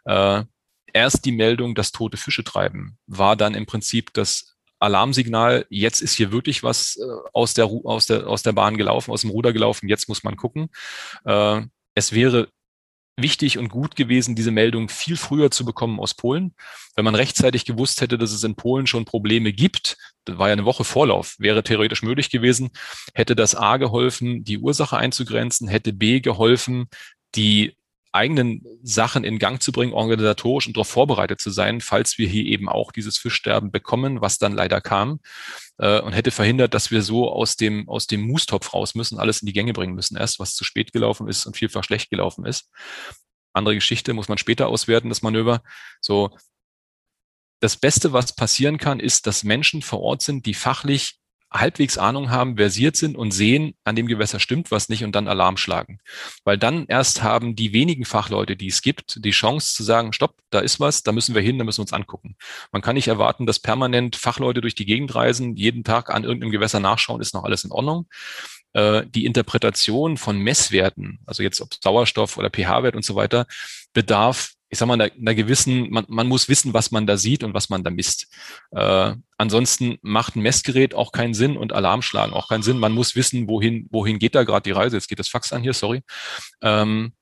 Äh, 0.06 0.44
erst 0.94 1.26
die 1.26 1.34
Meldung, 1.34 1.76
dass 1.76 1.92
tote 1.92 2.18
Fische 2.18 2.44
treiben, 2.44 2.98
war 3.06 3.36
dann 3.36 3.54
im 3.54 3.66
Prinzip 3.66 4.14
das 4.14 4.56
Alarmsignal, 4.80 5.66
jetzt 5.70 6.02
ist 6.02 6.14
hier 6.14 6.32
wirklich 6.32 6.64
was 6.64 6.98
äh, 6.98 7.30
aus, 7.34 7.54
der, 7.54 7.66
aus, 7.66 8.06
der, 8.06 8.28
aus 8.28 8.44
der 8.44 8.52
Bahn 8.54 8.78
gelaufen, 8.78 9.12
aus 9.12 9.22
dem 9.22 9.30
Ruder 9.30 9.52
gelaufen, 9.52 9.90
jetzt 9.90 10.08
muss 10.08 10.24
man 10.24 10.38
gucken. 10.38 10.70
Äh, 11.26 11.62
es 11.96 12.12
wäre 12.12 12.50
wichtig 13.18 13.58
und 13.58 13.70
gut 13.70 13.96
gewesen, 13.96 14.36
diese 14.36 14.52
Meldung 14.52 14.90
viel 14.90 15.18
früher 15.18 15.52
zu 15.52 15.66
bekommen 15.66 16.00
aus 16.00 16.14
Polen. 16.14 16.56
Wenn 16.96 17.06
man 17.06 17.16
rechtzeitig 17.16 17.66
gewusst 17.66 18.02
hätte, 18.02 18.18
dass 18.18 18.32
es 18.32 18.44
in 18.44 18.56
Polen 18.56 18.88
schon 18.88 19.06
Probleme 19.06 19.54
gibt, 19.54 19.98
das 20.26 20.38
war 20.38 20.48
ja 20.48 20.54
eine 20.54 20.66
Woche 20.66 20.84
Vorlauf, 20.84 21.36
wäre 21.38 21.64
theoretisch 21.64 22.02
möglich 22.02 22.30
gewesen, 22.30 22.72
hätte 23.14 23.36
das 23.36 23.56
A 23.56 23.78
geholfen, 23.78 24.44
die 24.44 24.58
Ursache 24.58 24.98
einzugrenzen, 24.98 25.68
hätte 25.68 25.94
B 25.94 26.22
geholfen, 26.22 26.88
die 27.36 27.76
eigenen 28.14 28.64
Sachen 28.84 29.24
in 29.24 29.40
Gang 29.40 29.62
zu 29.62 29.72
bringen, 29.72 29.94
organisatorisch 29.94 30.68
und 30.68 30.78
darauf 30.78 30.88
vorbereitet 30.88 31.42
zu 31.42 31.50
sein, 31.50 31.82
falls 31.82 32.18
wir 32.18 32.28
hier 32.28 32.46
eben 32.46 32.70
auch 32.70 32.92
dieses 32.92 33.18
Fischsterben 33.18 33.72
bekommen, 33.72 34.22
was 34.22 34.38
dann 34.38 34.54
leider 34.54 34.82
kam, 34.82 35.20
äh, 35.80 36.00
und 36.00 36.14
hätte 36.14 36.32
verhindert, 36.32 36.74
dass 36.74 36.92
wir 36.92 37.02
so 37.02 37.32
aus 37.32 37.56
dem, 37.56 37.90
aus 37.90 38.08
dem 38.08 38.22
Mustopf 38.22 38.74
raus 38.74 38.94
müssen, 38.96 39.20
alles 39.20 39.42
in 39.42 39.48
die 39.48 39.54
Gänge 39.54 39.74
bringen 39.74 39.96
müssen, 39.96 40.16
erst 40.16 40.40
was 40.40 40.56
zu 40.56 40.64
spät 40.64 40.94
gelaufen 40.94 41.28
ist 41.28 41.46
und 41.46 41.58
vielfach 41.58 41.84
schlecht 41.84 42.10
gelaufen 42.12 42.46
ist. 42.46 42.70
Andere 43.52 43.76
Geschichte 43.76 44.14
muss 44.14 44.30
man 44.30 44.38
später 44.38 44.68
auswerten, 44.68 45.10
das 45.10 45.22
Manöver. 45.22 45.64
So, 46.00 46.38
das 47.60 47.78
Beste, 47.78 48.14
was 48.14 48.36
passieren 48.36 48.78
kann, 48.78 49.00
ist, 49.00 49.26
dass 49.26 49.44
Menschen 49.44 49.82
vor 49.82 50.02
Ort 50.02 50.22
sind, 50.22 50.46
die 50.46 50.54
fachlich 50.54 51.20
halbwegs 51.54 51.98
Ahnung 51.98 52.32
haben, 52.32 52.58
versiert 52.58 52.96
sind 52.96 53.16
und 53.16 53.32
sehen, 53.32 53.76
an 53.84 53.96
dem 53.96 54.08
Gewässer 54.08 54.40
stimmt 54.40 54.72
was 54.72 54.90
nicht 54.90 55.04
und 55.04 55.14
dann 55.14 55.28
Alarm 55.28 55.58
schlagen. 55.58 56.00
Weil 56.44 56.58
dann 56.58 56.86
erst 56.88 57.24
haben 57.24 57.56
die 57.56 57.74
wenigen 57.74 58.06
Fachleute, 58.06 58.56
die 58.56 58.68
es 58.68 58.82
gibt, 58.82 59.24
die 59.24 59.32
Chance 59.32 59.76
zu 59.76 59.84
sagen, 59.84 60.14
stopp, 60.14 60.38
da 60.50 60.60
ist 60.60 60.80
was, 60.80 61.04
da 61.04 61.12
müssen 61.12 61.36
wir 61.36 61.42
hin, 61.42 61.58
da 61.58 61.64
müssen 61.64 61.80
wir 61.80 61.84
uns 61.84 61.94
angucken. 61.94 62.36
Man 62.72 62.82
kann 62.82 62.96
nicht 62.96 63.08
erwarten, 63.08 63.46
dass 63.46 63.60
permanent 63.60 64.16
Fachleute 64.16 64.62
durch 64.62 64.76
die 64.76 64.86
Gegend 64.86 65.14
reisen, 65.14 65.56
jeden 65.56 65.84
Tag 65.84 66.10
an 66.10 66.24
irgendeinem 66.24 66.52
Gewässer 66.52 66.80
nachschauen, 66.80 67.22
ist 67.22 67.34
noch 67.34 67.44
alles 67.44 67.64
in 67.64 67.72
Ordnung 67.72 68.08
äh, 68.74 69.06
die 69.08 69.26
Interpretation 69.26 70.18
von 70.18 70.38
Messwerten, 70.38 71.20
also 71.26 71.44
jetzt 71.44 71.62
ob 71.62 71.70
Sauerstoff 71.82 72.38
oder 72.38 72.50
pH-Wert 72.50 72.96
und 72.96 73.06
so 73.06 73.16
weiter, 73.16 73.46
bedarf 73.94 74.54
ich 74.74 74.80
sag 74.80 74.88
mal, 74.88 74.96
einer, 74.96 75.12
einer 75.14 75.36
gewissen, 75.36 75.92
man, 75.92 76.06
man 76.08 76.28
muss 76.28 76.50
wissen, 76.50 76.74
was 76.74 76.90
man 76.90 77.06
da 77.06 77.16
sieht 77.16 77.44
und 77.44 77.54
was 77.54 77.70
man 77.70 77.84
da 77.84 77.92
misst. 77.92 78.28
Äh, 78.72 79.14
ansonsten 79.38 80.00
macht 80.02 80.36
ein 80.36 80.42
Messgerät 80.42 80.96
auch 80.96 81.12
keinen 81.12 81.36
Sinn 81.36 81.58
und 81.58 81.74
Alarmschlagen 81.74 82.34
auch 82.34 82.50
keinen 82.50 82.64
Sinn. 82.64 82.80
Man 82.80 82.92
muss 82.92 83.16
wissen, 83.16 83.48
wohin, 83.48 83.88
wohin 83.92 84.18
geht 84.18 84.34
da 84.34 84.44
gerade 84.44 84.64
die 84.64 84.72
Reise. 84.72 84.96
Jetzt 84.96 85.10
geht 85.10 85.20
das 85.20 85.30
Fax 85.30 85.54
an 85.54 85.62
hier, 85.62 85.74
sorry. 85.74 86.02
Ähm, 86.64 87.14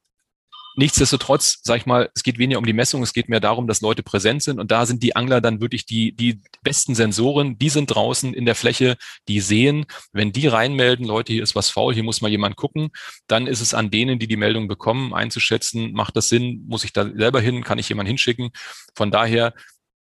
Nichtsdestotrotz, 0.76 1.60
sag 1.64 1.78
ich 1.78 1.86
mal, 1.86 2.10
es 2.16 2.24
geht 2.24 2.38
weniger 2.38 2.60
um 2.60 2.66
die 2.66 2.74
Messung, 2.74 3.04
es 3.04 3.14
geht 3.14 3.30
mehr 3.30 3.40
darum, 3.40 3.68
dass 3.68 3.82
Leute 3.82 4.04
präsent 4.04 4.44
sind. 4.44 4.60
Und 4.60 4.72
da 4.72 4.86
sind 4.86 5.04
die 5.04 5.16
Angler 5.16 5.42
dann 5.42 5.62
wirklich 5.62 5.86
die, 5.86 6.14
die 6.14 6.42
besten 6.64 6.96
Sensoren, 6.96 7.58
die 7.58 7.70
sind 7.70 7.88
draußen 7.88 8.34
in 8.34 8.46
der 8.46 8.56
Fläche, 8.56 8.98
die 9.28 9.42
sehen, 9.42 9.86
wenn 10.14 10.32
die 10.32 10.48
reinmelden, 10.48 11.06
Leute, 11.06 11.34
hier 11.34 11.44
ist 11.44 11.56
was 11.56 11.70
faul, 11.70 11.94
hier 11.94 12.04
muss 12.04 12.22
mal 12.22 12.32
jemand 12.32 12.56
gucken, 12.56 12.90
dann 13.28 13.48
ist 13.48 13.62
es 13.62 13.74
an 13.74 13.92
denen, 13.92 14.20
die 14.20 14.28
die 14.28 14.38
Meldung 14.38 14.68
bekommen, 14.68 15.14
einzuschätzen, 15.14 15.92
macht 15.94 16.16
das 16.16 16.30
Sinn, 16.30 16.66
muss 16.68 16.84
ich 16.84 16.94
da 16.94 17.04
selber 17.04 17.42
hin, 17.42 17.64
kann 17.64 17.80
ich 17.80 17.90
jemanden 17.90 18.10
hinschicken. 18.10 18.52
Von 18.96 19.12
daher, 19.12 19.54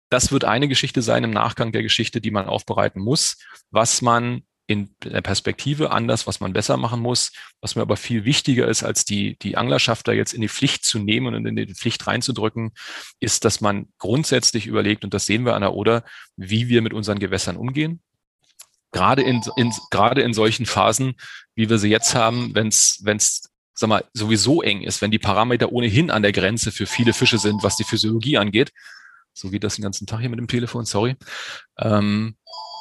das 0.09 0.33
wird 0.33 0.45
eine 0.45 0.69
Geschichte 0.69 1.03
sein 1.03 1.25
im 1.25 1.31
Nachgang 1.31 1.73
der 1.73 1.83
Geschichte, 1.83 2.21
die 2.21 2.31
man 2.31 2.47
aufbereiten 2.47 3.01
muss, 3.01 3.39
was 3.71 4.03
man 4.03 4.43
in 4.71 4.95
der 5.03 5.21
Perspektive 5.21 5.91
anders, 5.91 6.29
was 6.29 6.39
man 6.39 6.53
besser 6.53 6.77
machen 6.77 7.01
muss. 7.01 7.33
Was 7.61 7.75
mir 7.75 7.83
aber 7.83 7.97
viel 7.97 8.25
wichtiger 8.25 8.69
ist, 8.69 8.85
als 8.85 9.05
die, 9.05 9.37
die 9.41 9.57
Anglerschaft 9.57 10.07
da 10.07 10.13
jetzt 10.13 10.33
in 10.33 10.43
die 10.43 10.49
Pflicht 10.49 10.85
zu 10.85 11.01
nehmen 11.01 11.35
und 11.35 11.45
in 11.45 11.57
die 11.57 11.75
Pflicht 11.75 12.07
reinzudrücken, 12.07 12.71
ist, 13.19 13.45
dass 13.45 13.61
man 13.61 13.89
grundsätzlich 13.99 14.69
überlegt, 14.69 15.03
und 15.03 15.13
das 15.13 15.27
sehen 15.27 15.45
wir 15.45 15.57
an 15.57 15.63
der 15.63 15.75
Oder, 15.75 16.05
wie 16.37 16.69
wir 16.69 16.83
mit 16.83 16.93
unseren 16.93 17.19
Gewässern 17.19 17.57
umgehen. 17.57 18.01
Gerade 18.93 19.23
in, 19.23 19.43
in, 19.57 19.73
gerade 19.91 20.23
in 20.23 20.35
solchen 20.35 20.67
Phasen, 20.67 21.17
wie 21.57 21.69
wir 21.69 21.79
sie 21.79 21.91
jetzt 21.91 22.15
haben, 22.15 22.55
wenn 22.55 22.69
es 22.69 23.51
sag 23.75 23.89
mal, 23.89 24.05
sowieso 24.13 24.63
eng 24.63 24.83
ist, 24.83 25.03
wenn 25.03 25.11
die 25.11 25.19
Parameter 25.19 25.73
ohnehin 25.73 26.13
an 26.13 26.23
der 26.23 26.31
Grenze 26.33 26.71
für 26.71 26.87
viele 26.87 27.13
Fische 27.13 27.39
sind, 27.39 27.65
was 27.65 27.75
die 27.75 27.85
Physiologie 27.85 28.39
angeht, 28.39 28.71
so 29.33 29.51
geht 29.51 29.65
das 29.65 29.75
den 29.75 29.83
ganzen 29.83 30.07
Tag 30.07 30.21
hier 30.21 30.31
mit 30.31 30.39
dem 30.39 30.47
Telefon, 30.47 30.85
sorry, 30.85 31.17
ähm, 31.77 32.37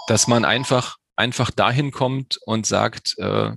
dass 0.08 0.27
man 0.27 0.46
einfach 0.46 0.99
einfach 1.19 1.51
dahin 1.51 1.91
kommt 1.91 2.39
und 2.45 2.65
sagt, 2.65 3.17
äh, 3.17 3.51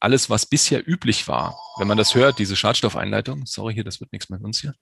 alles, 0.00 0.30
was 0.30 0.46
bisher 0.46 0.86
üblich 0.88 1.28
war, 1.28 1.56
wenn 1.78 1.86
man 1.86 1.98
das 1.98 2.14
hört, 2.14 2.38
diese 2.38 2.56
Schadstoffeinleitung, 2.56 3.46
sorry 3.46 3.74
hier, 3.74 3.84
das 3.84 4.00
wird 4.00 4.12
nichts 4.12 4.30
mit 4.30 4.42
uns 4.42 4.60
hier, 4.60 4.74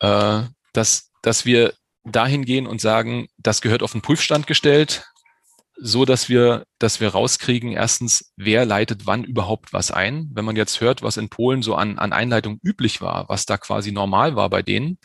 äh, 0.00 0.48
dass, 0.72 1.10
dass 1.20 1.44
wir 1.44 1.74
dahin 2.04 2.44
gehen 2.44 2.66
und 2.66 2.80
sagen, 2.80 3.26
das 3.36 3.60
gehört 3.60 3.82
auf 3.82 3.92
den 3.92 4.02
Prüfstand 4.02 4.46
gestellt, 4.46 5.04
so 5.76 6.04
dass 6.04 6.28
wir, 6.28 6.64
dass 6.78 7.00
wir 7.00 7.08
rauskriegen, 7.08 7.72
erstens, 7.72 8.32
wer 8.36 8.64
leitet 8.64 9.06
wann 9.06 9.24
überhaupt 9.24 9.72
was 9.72 9.90
ein. 9.90 10.30
Wenn 10.32 10.44
man 10.44 10.54
jetzt 10.54 10.80
hört, 10.80 11.02
was 11.02 11.16
in 11.16 11.28
Polen 11.28 11.62
so 11.62 11.74
an, 11.74 11.98
an 11.98 12.12
Einleitung 12.12 12.60
üblich 12.62 13.00
war, 13.00 13.28
was 13.28 13.46
da 13.46 13.58
quasi 13.58 13.90
normal 13.90 14.36
war 14.36 14.48
bei 14.48 14.62
denen, 14.62 14.98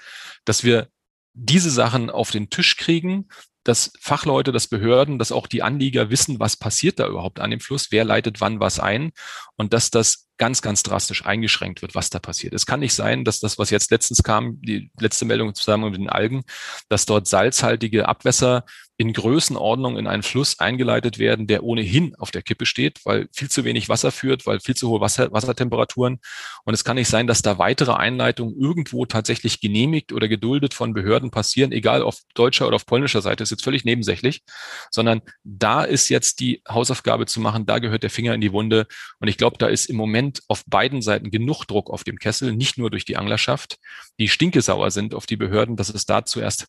dass 0.45 0.63
wir 0.63 0.89
diese 1.33 1.71
Sachen 1.71 2.09
auf 2.09 2.29
den 2.31 2.49
Tisch 2.49 2.77
kriegen, 2.77 3.29
dass 3.63 3.91
Fachleute, 3.99 4.51
dass 4.51 4.67
Behörden, 4.67 5.19
dass 5.19 5.31
auch 5.31 5.47
die 5.47 5.63
Anlieger 5.63 6.09
wissen, 6.09 6.39
was 6.39 6.57
passiert 6.57 6.99
da 6.99 7.07
überhaupt 7.07 7.39
an 7.39 7.51
dem 7.51 7.59
Fluss, 7.59 7.91
wer 7.91 8.05
leitet 8.05 8.41
wann 8.41 8.59
was 8.59 8.79
ein 8.79 9.11
und 9.55 9.73
dass 9.73 9.91
das 9.91 10.28
ganz, 10.39 10.63
ganz 10.63 10.81
drastisch 10.81 11.25
eingeschränkt 11.25 11.83
wird, 11.83 11.93
was 11.93 12.09
da 12.09 12.17
passiert. 12.17 12.53
Es 12.53 12.65
kann 12.65 12.79
nicht 12.79 12.93
sein, 12.93 13.25
dass 13.25 13.39
das, 13.39 13.59
was 13.59 13.69
jetzt 13.69 13.91
letztens 13.91 14.23
kam, 14.23 14.59
die 14.61 14.89
letzte 14.99 15.25
Meldung 15.25 15.53
zusammen 15.53 15.91
mit 15.91 15.99
den 15.99 16.09
Algen, 16.09 16.43
dass 16.87 17.05
dort 17.05 17.27
salzhaltige 17.27 18.07
Abwässer 18.07 18.63
in 18.99 19.13
Größenordnung 19.13 19.97
in 19.97 20.07
einen 20.07 20.23
Fluss 20.23 20.59
eingeleitet 20.59 21.19
werden, 21.19 21.47
der 21.47 21.63
ohnehin 21.63 22.15
auf 22.17 22.31
der 22.31 22.41
Kippe 22.41 22.65
steht, 22.65 22.99
weil 23.05 23.29
viel 23.31 23.49
zu 23.49 23.63
wenig 23.63 23.87
Wasser 23.87 24.11
führt, 24.11 24.45
weil 24.45 24.59
viel 24.59 24.75
zu 24.75 24.89
hohe 24.89 24.99
Wasser, 24.99 25.31
Wassertemperaturen. 25.31 26.19
Und 26.65 26.73
es 26.73 26.83
kann 26.83 26.97
nicht 26.97 27.07
sein, 27.07 27.25
dass 27.25 27.41
da 27.41 27.57
weitere 27.57 27.93
Einleitungen 27.93 28.59
irgendwo 28.59 29.05
tatsächlich 29.05 29.61
genehmigt 29.61 30.11
oder 30.11 30.27
geduldet 30.27 30.73
von 30.73 30.93
Behörden 30.93 31.31
passieren, 31.31 31.71
egal 31.71 32.01
auf 32.01 32.17
deutscher 32.33 32.67
oder 32.67 32.75
auf 32.75 32.85
polnischer 32.85 33.21
Seite, 33.21 33.41
ist 33.41 33.51
jetzt 33.51 33.63
völlig 33.63 33.85
nebensächlich, 33.85 34.43
sondern 34.91 35.21
da 35.45 35.85
ist 35.85 36.09
jetzt 36.09 36.41
die 36.41 36.61
Hausaufgabe 36.67 37.25
zu 37.25 37.39
machen, 37.39 37.65
da 37.65 37.79
gehört 37.79 38.03
der 38.03 38.09
Finger 38.09 38.33
in 38.33 38.41
die 38.41 38.51
Wunde. 38.51 38.85
Und 39.19 39.29
ich 39.29 39.37
glaube, 39.37 39.57
da 39.57 39.67
ist 39.67 39.85
im 39.85 39.95
Moment 39.95 40.28
auf 40.47 40.63
beiden 40.65 41.01
Seiten 41.01 41.31
genug 41.31 41.65
Druck 41.65 41.89
auf 41.89 42.03
dem 42.03 42.17
Kessel, 42.17 42.55
nicht 42.55 42.77
nur 42.77 42.89
durch 42.89 43.05
die 43.05 43.17
Anglerschaft, 43.17 43.79
die 44.19 44.27
stinkesauer 44.27 44.91
sind 44.91 45.13
auf 45.13 45.25
die 45.25 45.37
Behörden, 45.37 45.75
dass 45.75 45.89
es 45.89 46.05
da 46.05 46.25
zuerst 46.25 46.67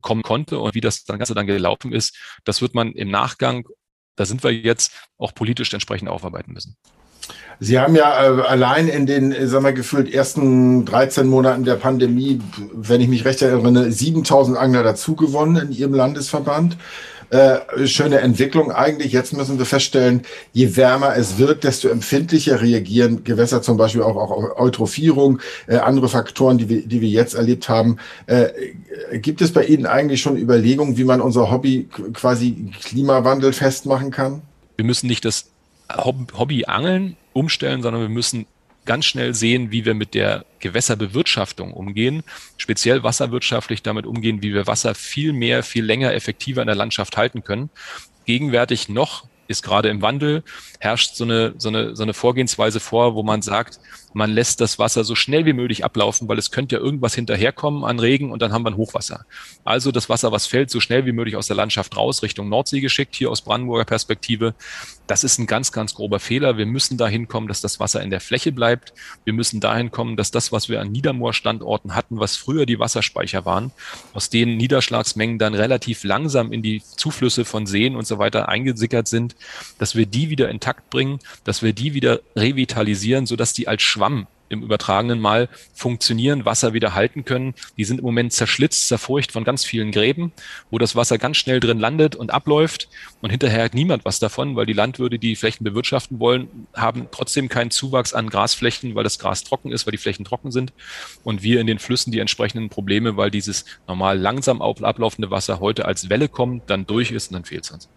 kommen 0.00 0.22
konnte 0.22 0.58
und 0.58 0.74
wie 0.74 0.80
das 0.80 1.04
Ganze 1.04 1.34
dann 1.34 1.46
gelaufen 1.46 1.92
ist, 1.92 2.16
das 2.44 2.60
wird 2.60 2.74
man 2.74 2.92
im 2.92 3.10
Nachgang, 3.10 3.66
da 4.16 4.26
sind 4.26 4.42
wir 4.44 4.52
jetzt, 4.52 4.92
auch 5.16 5.34
politisch 5.34 5.72
entsprechend 5.72 6.08
aufarbeiten 6.08 6.52
müssen. 6.52 6.76
Sie 7.60 7.78
haben 7.78 7.94
ja 7.94 8.24
äh, 8.24 8.42
allein 8.42 8.88
in 8.88 9.06
den, 9.06 9.32
äh, 9.32 9.46
sagen 9.46 9.64
wir, 9.64 9.72
gefühlt 9.72 10.12
ersten 10.12 10.84
13 10.84 11.28
Monaten 11.28 11.64
der 11.64 11.76
Pandemie, 11.76 12.40
wenn 12.72 13.00
ich 13.00 13.08
mich 13.08 13.24
recht 13.24 13.40
erinnere, 13.42 13.90
7000 13.92 14.58
Angler 14.58 14.82
dazugewonnen 14.82 15.68
in 15.68 15.72
Ihrem 15.72 15.94
Landesverband. 15.94 16.76
Äh, 17.32 17.86
schöne 17.86 18.20
Entwicklung 18.20 18.70
eigentlich. 18.70 19.12
Jetzt 19.12 19.32
müssen 19.32 19.56
wir 19.56 19.64
feststellen, 19.64 20.20
je 20.52 20.76
wärmer 20.76 21.16
es 21.16 21.38
wird, 21.38 21.64
desto 21.64 21.88
empfindlicher 21.88 22.60
reagieren 22.60 23.24
Gewässer 23.24 23.62
zum 23.62 23.78
Beispiel 23.78 24.02
auch, 24.02 24.16
auch 24.16 24.30
auf 24.30 24.60
Eutrophierung, 24.60 25.38
äh, 25.66 25.76
andere 25.76 26.10
Faktoren, 26.10 26.58
die 26.58 26.68
wir, 26.68 26.86
die 26.86 27.00
wir 27.00 27.08
jetzt 27.08 27.32
erlebt 27.32 27.70
haben. 27.70 27.96
Äh, 28.26 28.48
gibt 29.14 29.40
es 29.40 29.50
bei 29.50 29.64
Ihnen 29.64 29.86
eigentlich 29.86 30.20
schon 30.20 30.36
Überlegungen, 30.36 30.98
wie 30.98 31.04
man 31.04 31.22
unser 31.22 31.50
Hobby 31.50 31.88
quasi 32.12 32.70
Klimawandel 32.82 33.54
festmachen 33.54 34.10
kann? 34.10 34.42
Wir 34.76 34.84
müssen 34.84 35.06
nicht 35.06 35.24
das 35.24 35.46
Hobby 35.90 36.66
Angeln 36.66 37.16
umstellen, 37.32 37.80
sondern 37.80 38.02
wir 38.02 38.10
müssen 38.10 38.44
ganz 38.84 39.04
schnell 39.04 39.34
sehen, 39.34 39.70
wie 39.70 39.84
wir 39.84 39.94
mit 39.94 40.14
der 40.14 40.44
Gewässerbewirtschaftung 40.58 41.72
umgehen, 41.72 42.22
speziell 42.56 43.02
wasserwirtschaftlich 43.02 43.82
damit 43.82 44.06
umgehen, 44.06 44.42
wie 44.42 44.54
wir 44.54 44.66
Wasser 44.66 44.94
viel 44.94 45.32
mehr, 45.32 45.62
viel 45.62 45.84
länger 45.84 46.14
effektiver 46.14 46.62
in 46.62 46.66
der 46.66 46.76
Landschaft 46.76 47.16
halten 47.16 47.44
können. 47.44 47.70
Gegenwärtig 48.24 48.88
noch 48.88 49.24
ist 49.48 49.62
gerade 49.62 49.88
im 49.88 50.02
Wandel, 50.02 50.42
herrscht 50.80 51.14
so 51.14 51.24
eine, 51.24 51.54
so, 51.58 51.68
eine, 51.68 51.94
so 51.94 52.02
eine 52.02 52.14
Vorgehensweise 52.14 52.80
vor, 52.80 53.14
wo 53.14 53.22
man 53.22 53.42
sagt, 53.42 53.78
man 54.14 54.30
lässt 54.30 54.60
das 54.60 54.78
Wasser 54.78 55.04
so 55.04 55.14
schnell 55.14 55.46
wie 55.46 55.52
möglich 55.52 55.84
ablaufen, 55.84 56.28
weil 56.28 56.38
es 56.38 56.50
könnte 56.50 56.76
ja 56.76 56.80
irgendwas 56.80 57.14
hinterherkommen 57.14 57.84
an 57.84 57.98
Regen 57.98 58.30
und 58.30 58.42
dann 58.42 58.52
haben 58.52 58.64
wir 58.64 58.70
ein 58.70 58.76
Hochwasser. 58.76 59.24
Also 59.64 59.92
das 59.92 60.08
Wasser, 60.08 60.32
was 60.32 60.46
fällt, 60.46 60.70
so 60.70 60.80
schnell 60.80 61.06
wie 61.06 61.12
möglich 61.12 61.36
aus 61.36 61.46
der 61.46 61.56
Landschaft 61.56 61.96
raus, 61.96 62.22
Richtung 62.22 62.48
Nordsee 62.48 62.80
geschickt, 62.80 63.16
hier 63.16 63.30
aus 63.30 63.40
Brandenburger 63.40 63.84
Perspektive. 63.84 64.54
Das 65.06 65.24
ist 65.24 65.38
ein 65.38 65.46
ganz, 65.46 65.72
ganz 65.72 65.94
grober 65.94 66.20
Fehler. 66.20 66.56
Wir 66.56 66.66
müssen 66.66 66.96
dahin 66.96 67.28
kommen, 67.28 67.48
dass 67.48 67.60
das 67.60 67.80
Wasser 67.80 68.02
in 68.02 68.10
der 68.10 68.20
Fläche 68.20 68.52
bleibt. 68.52 68.92
Wir 69.24 69.32
müssen 69.32 69.60
dahin 69.60 69.90
kommen, 69.90 70.16
dass 70.16 70.30
das, 70.30 70.52
was 70.52 70.68
wir 70.68 70.80
an 70.80 70.92
Niedermoorstandorten 70.92 71.94
hatten, 71.94 72.20
was 72.20 72.36
früher 72.36 72.66
die 72.66 72.78
Wasserspeicher 72.78 73.44
waren, 73.44 73.72
aus 74.12 74.30
denen 74.30 74.56
Niederschlagsmengen 74.56 75.38
dann 75.38 75.54
relativ 75.54 76.04
langsam 76.04 76.52
in 76.52 76.62
die 76.62 76.82
Zuflüsse 76.96 77.44
von 77.44 77.66
Seen 77.66 77.96
und 77.96 78.06
so 78.06 78.18
weiter 78.18 78.48
eingesickert 78.48 79.08
sind, 79.08 79.36
dass 79.78 79.96
wir 79.96 80.06
die 80.06 80.30
wieder 80.30 80.48
intakt 80.48 80.90
bringen, 80.90 81.18
dass 81.44 81.62
wir 81.62 81.72
die 81.72 81.94
wieder 81.94 82.20
revitalisieren, 82.36 83.26
sodass 83.26 83.52
die 83.52 83.68
als 83.68 83.82
Schwamm 83.82 84.01
im 84.52 84.62
übertragenen 84.62 85.18
Mal 85.18 85.48
funktionieren, 85.74 86.44
Wasser 86.44 86.74
wieder 86.74 86.94
halten 86.94 87.24
können. 87.24 87.54
Die 87.78 87.84
sind 87.84 87.98
im 87.98 88.04
Moment 88.04 88.32
zerschlitzt, 88.32 88.86
zerfurcht 88.86 89.32
von 89.32 89.44
ganz 89.44 89.64
vielen 89.64 89.90
Gräben, 89.92 90.32
wo 90.70 90.78
das 90.78 90.94
Wasser 90.94 91.16
ganz 91.16 91.38
schnell 91.38 91.58
drin 91.58 91.78
landet 91.78 92.14
und 92.14 92.30
abläuft. 92.32 92.88
Und 93.22 93.30
hinterher 93.30 93.64
hat 93.64 93.74
niemand 93.74 94.04
was 94.04 94.18
davon, 94.18 94.54
weil 94.54 94.66
die 94.66 94.74
Landwirte, 94.74 95.18
die 95.18 95.36
Flächen 95.36 95.64
bewirtschaften 95.64 96.20
wollen, 96.20 96.66
haben 96.74 97.08
trotzdem 97.10 97.48
keinen 97.48 97.70
Zuwachs 97.70 98.12
an 98.12 98.28
Grasflächen, 98.28 98.94
weil 98.94 99.04
das 99.04 99.18
Gras 99.18 99.42
trocken 99.42 99.72
ist, 99.72 99.86
weil 99.86 99.92
die 99.92 99.98
Flächen 99.98 100.26
trocken 100.26 100.52
sind. 100.52 100.72
Und 101.24 101.42
wir 101.42 101.60
in 101.60 101.66
den 101.66 101.78
Flüssen 101.78 102.12
die 102.12 102.20
entsprechenden 102.20 102.68
Probleme, 102.68 103.16
weil 103.16 103.30
dieses 103.30 103.64
normal 103.88 104.18
langsam 104.18 104.60
ablaufende 104.60 105.30
Wasser 105.30 105.60
heute 105.60 105.86
als 105.86 106.10
Welle 106.10 106.28
kommt, 106.28 106.68
dann 106.68 106.86
durch 106.86 107.10
ist 107.10 107.28
und 107.30 107.34
dann 107.34 107.44
fehlt 107.44 107.64
es 107.64 107.70
uns. 107.70 107.88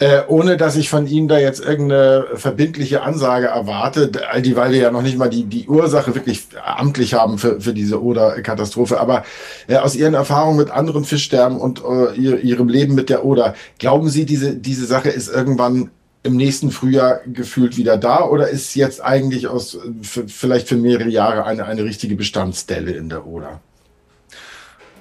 Äh, 0.00 0.22
ohne 0.28 0.56
dass 0.56 0.76
ich 0.76 0.88
von 0.88 1.06
Ihnen 1.06 1.28
da 1.28 1.38
jetzt 1.38 1.60
irgendeine 1.60 2.28
verbindliche 2.32 3.02
Ansage 3.02 3.48
erwarte, 3.48 4.10
all 4.30 4.40
die, 4.40 4.56
weil 4.56 4.72
wir 4.72 4.78
ja 4.78 4.90
noch 4.90 5.02
nicht 5.02 5.18
mal 5.18 5.28
die, 5.28 5.44
die 5.44 5.68
Ursache 5.68 6.14
wirklich 6.14 6.46
amtlich 6.64 7.12
haben 7.12 7.36
für, 7.36 7.60
für 7.60 7.74
diese 7.74 8.02
Oder-Katastrophe. 8.02 8.98
Aber 8.98 9.24
äh, 9.68 9.76
aus 9.76 9.94
Ihren 9.94 10.14
Erfahrungen 10.14 10.56
mit 10.56 10.70
anderen 10.70 11.04
Fischsterben 11.04 11.58
und 11.58 11.82
äh, 11.84 12.14
ihr, 12.18 12.40
Ihrem 12.40 12.70
Leben 12.70 12.94
mit 12.94 13.10
der 13.10 13.26
Oder, 13.26 13.54
glauben 13.78 14.08
Sie, 14.08 14.24
diese, 14.24 14.56
diese 14.56 14.86
Sache 14.86 15.10
ist 15.10 15.28
irgendwann 15.28 15.90
im 16.22 16.34
nächsten 16.34 16.70
Frühjahr 16.70 17.20
gefühlt 17.26 17.76
wieder 17.76 17.98
da 17.98 18.24
oder 18.24 18.48
ist 18.48 18.74
jetzt 18.76 19.04
eigentlich 19.04 19.48
aus 19.48 19.78
für, 20.00 20.26
vielleicht 20.28 20.66
für 20.66 20.76
mehrere 20.76 21.10
Jahre 21.10 21.44
eine, 21.44 21.66
eine 21.66 21.84
richtige 21.84 22.16
Bestandsstelle 22.16 22.92
in 22.92 23.10
der 23.10 23.26
Oder? 23.26 23.60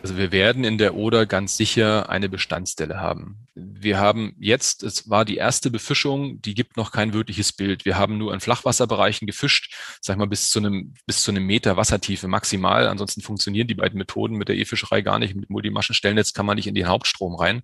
Also 0.02 0.16
wir 0.16 0.32
werden 0.32 0.64
in 0.64 0.78
der 0.78 0.96
Oder 0.96 1.26
ganz 1.26 1.58
sicher 1.58 2.10
eine 2.10 2.30
Bestandsstelle 2.30 3.02
haben. 3.02 3.48
Wir 3.54 4.00
haben 4.00 4.34
jetzt, 4.40 4.82
es 4.82 5.10
war 5.10 5.26
die 5.26 5.36
erste 5.36 5.70
Befischung, 5.70 6.42
die 6.42 6.54
gibt 6.54 6.78
noch 6.78 6.94
kein 6.94 7.12
wirkliches 7.12 7.52
Bild. 7.52 7.84
Wir 7.84 7.98
haben 7.98 8.18
nur 8.18 8.34
in 8.34 8.40
Flachwasserbereichen 8.40 9.28
gefischt, 9.28 9.76
sag 10.00 10.14
ich 10.14 10.20
mal 10.20 10.28
bis 10.28 10.52
zu 10.52 10.60
einem, 10.60 10.94
bis 11.06 11.24
zu 11.24 11.32
einem 11.32 11.46
Meter 11.46 11.76
Wassertiefe 11.76 12.30
maximal. 12.30 12.88
Ansonsten 12.88 13.22
funktionieren 13.22 13.68
die 13.68 13.76
beiden 13.76 13.98
Methoden 13.98 14.38
mit 14.38 14.48
der 14.48 14.56
E-Fischerei 14.56 15.02
gar 15.02 15.20
nicht. 15.20 15.36
Mit 15.36 15.50
Multimaschenstellnetz 15.50 16.34
kann 16.34 16.46
man 16.46 16.56
nicht 16.56 16.68
in 16.68 16.76
den 16.76 16.88
Hauptstrom 16.88 17.36
rein. 17.36 17.62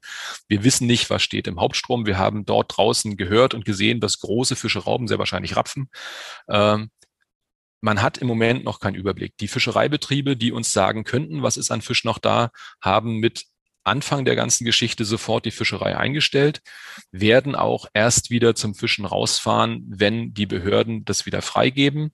Wir 0.50 0.66
wissen 0.66 0.88
nicht, 0.88 1.10
was 1.10 1.24
steht 1.24 1.48
im 1.48 1.62
Hauptstrom. 1.62 2.06
Wir 2.06 2.18
haben 2.18 2.46
dort 2.46 2.76
draußen 2.76 3.16
gehört 3.16 3.54
und 3.54 3.64
gesehen, 3.64 4.02
dass 4.02 4.20
große 4.20 4.58
Fische 4.58 4.80
rauben, 4.80 5.08
sehr 5.08 5.20
wahrscheinlich 5.20 5.56
Rapfen. 5.56 5.90
Ähm, 6.50 6.90
man 7.82 8.02
hat 8.02 8.18
im 8.18 8.28
Moment 8.28 8.64
noch 8.64 8.80
keinen 8.80 8.96
Überblick. 8.96 9.38
Die 9.38 9.48
Fischereibetriebe, 9.48 10.36
die 10.38 10.52
uns 10.52 10.72
sagen 10.72 11.04
könnten, 11.04 11.44
was 11.44 11.58
ist 11.58 11.72
an 11.72 11.82
Fisch 11.82 12.04
noch 12.04 12.18
da, 12.18 12.50
haben 12.82 13.20
mit 13.20 13.46
Anfang 13.86 14.26
der 14.26 14.36
ganzen 14.36 14.66
Geschichte 14.66 15.06
sofort 15.06 15.46
die 15.46 15.52
Fischerei 15.52 15.96
eingestellt, 15.96 16.62
werden 17.12 17.56
auch 17.56 17.86
erst 17.94 18.32
wieder 18.32 18.56
zum 18.56 18.74
Fischen 18.74 19.06
rausfahren, 19.06 19.86
wenn 19.88 20.34
die 20.34 20.48
Behörden 20.48 21.06
das 21.06 21.26
wieder 21.28 21.44
freigeben. 21.44 22.12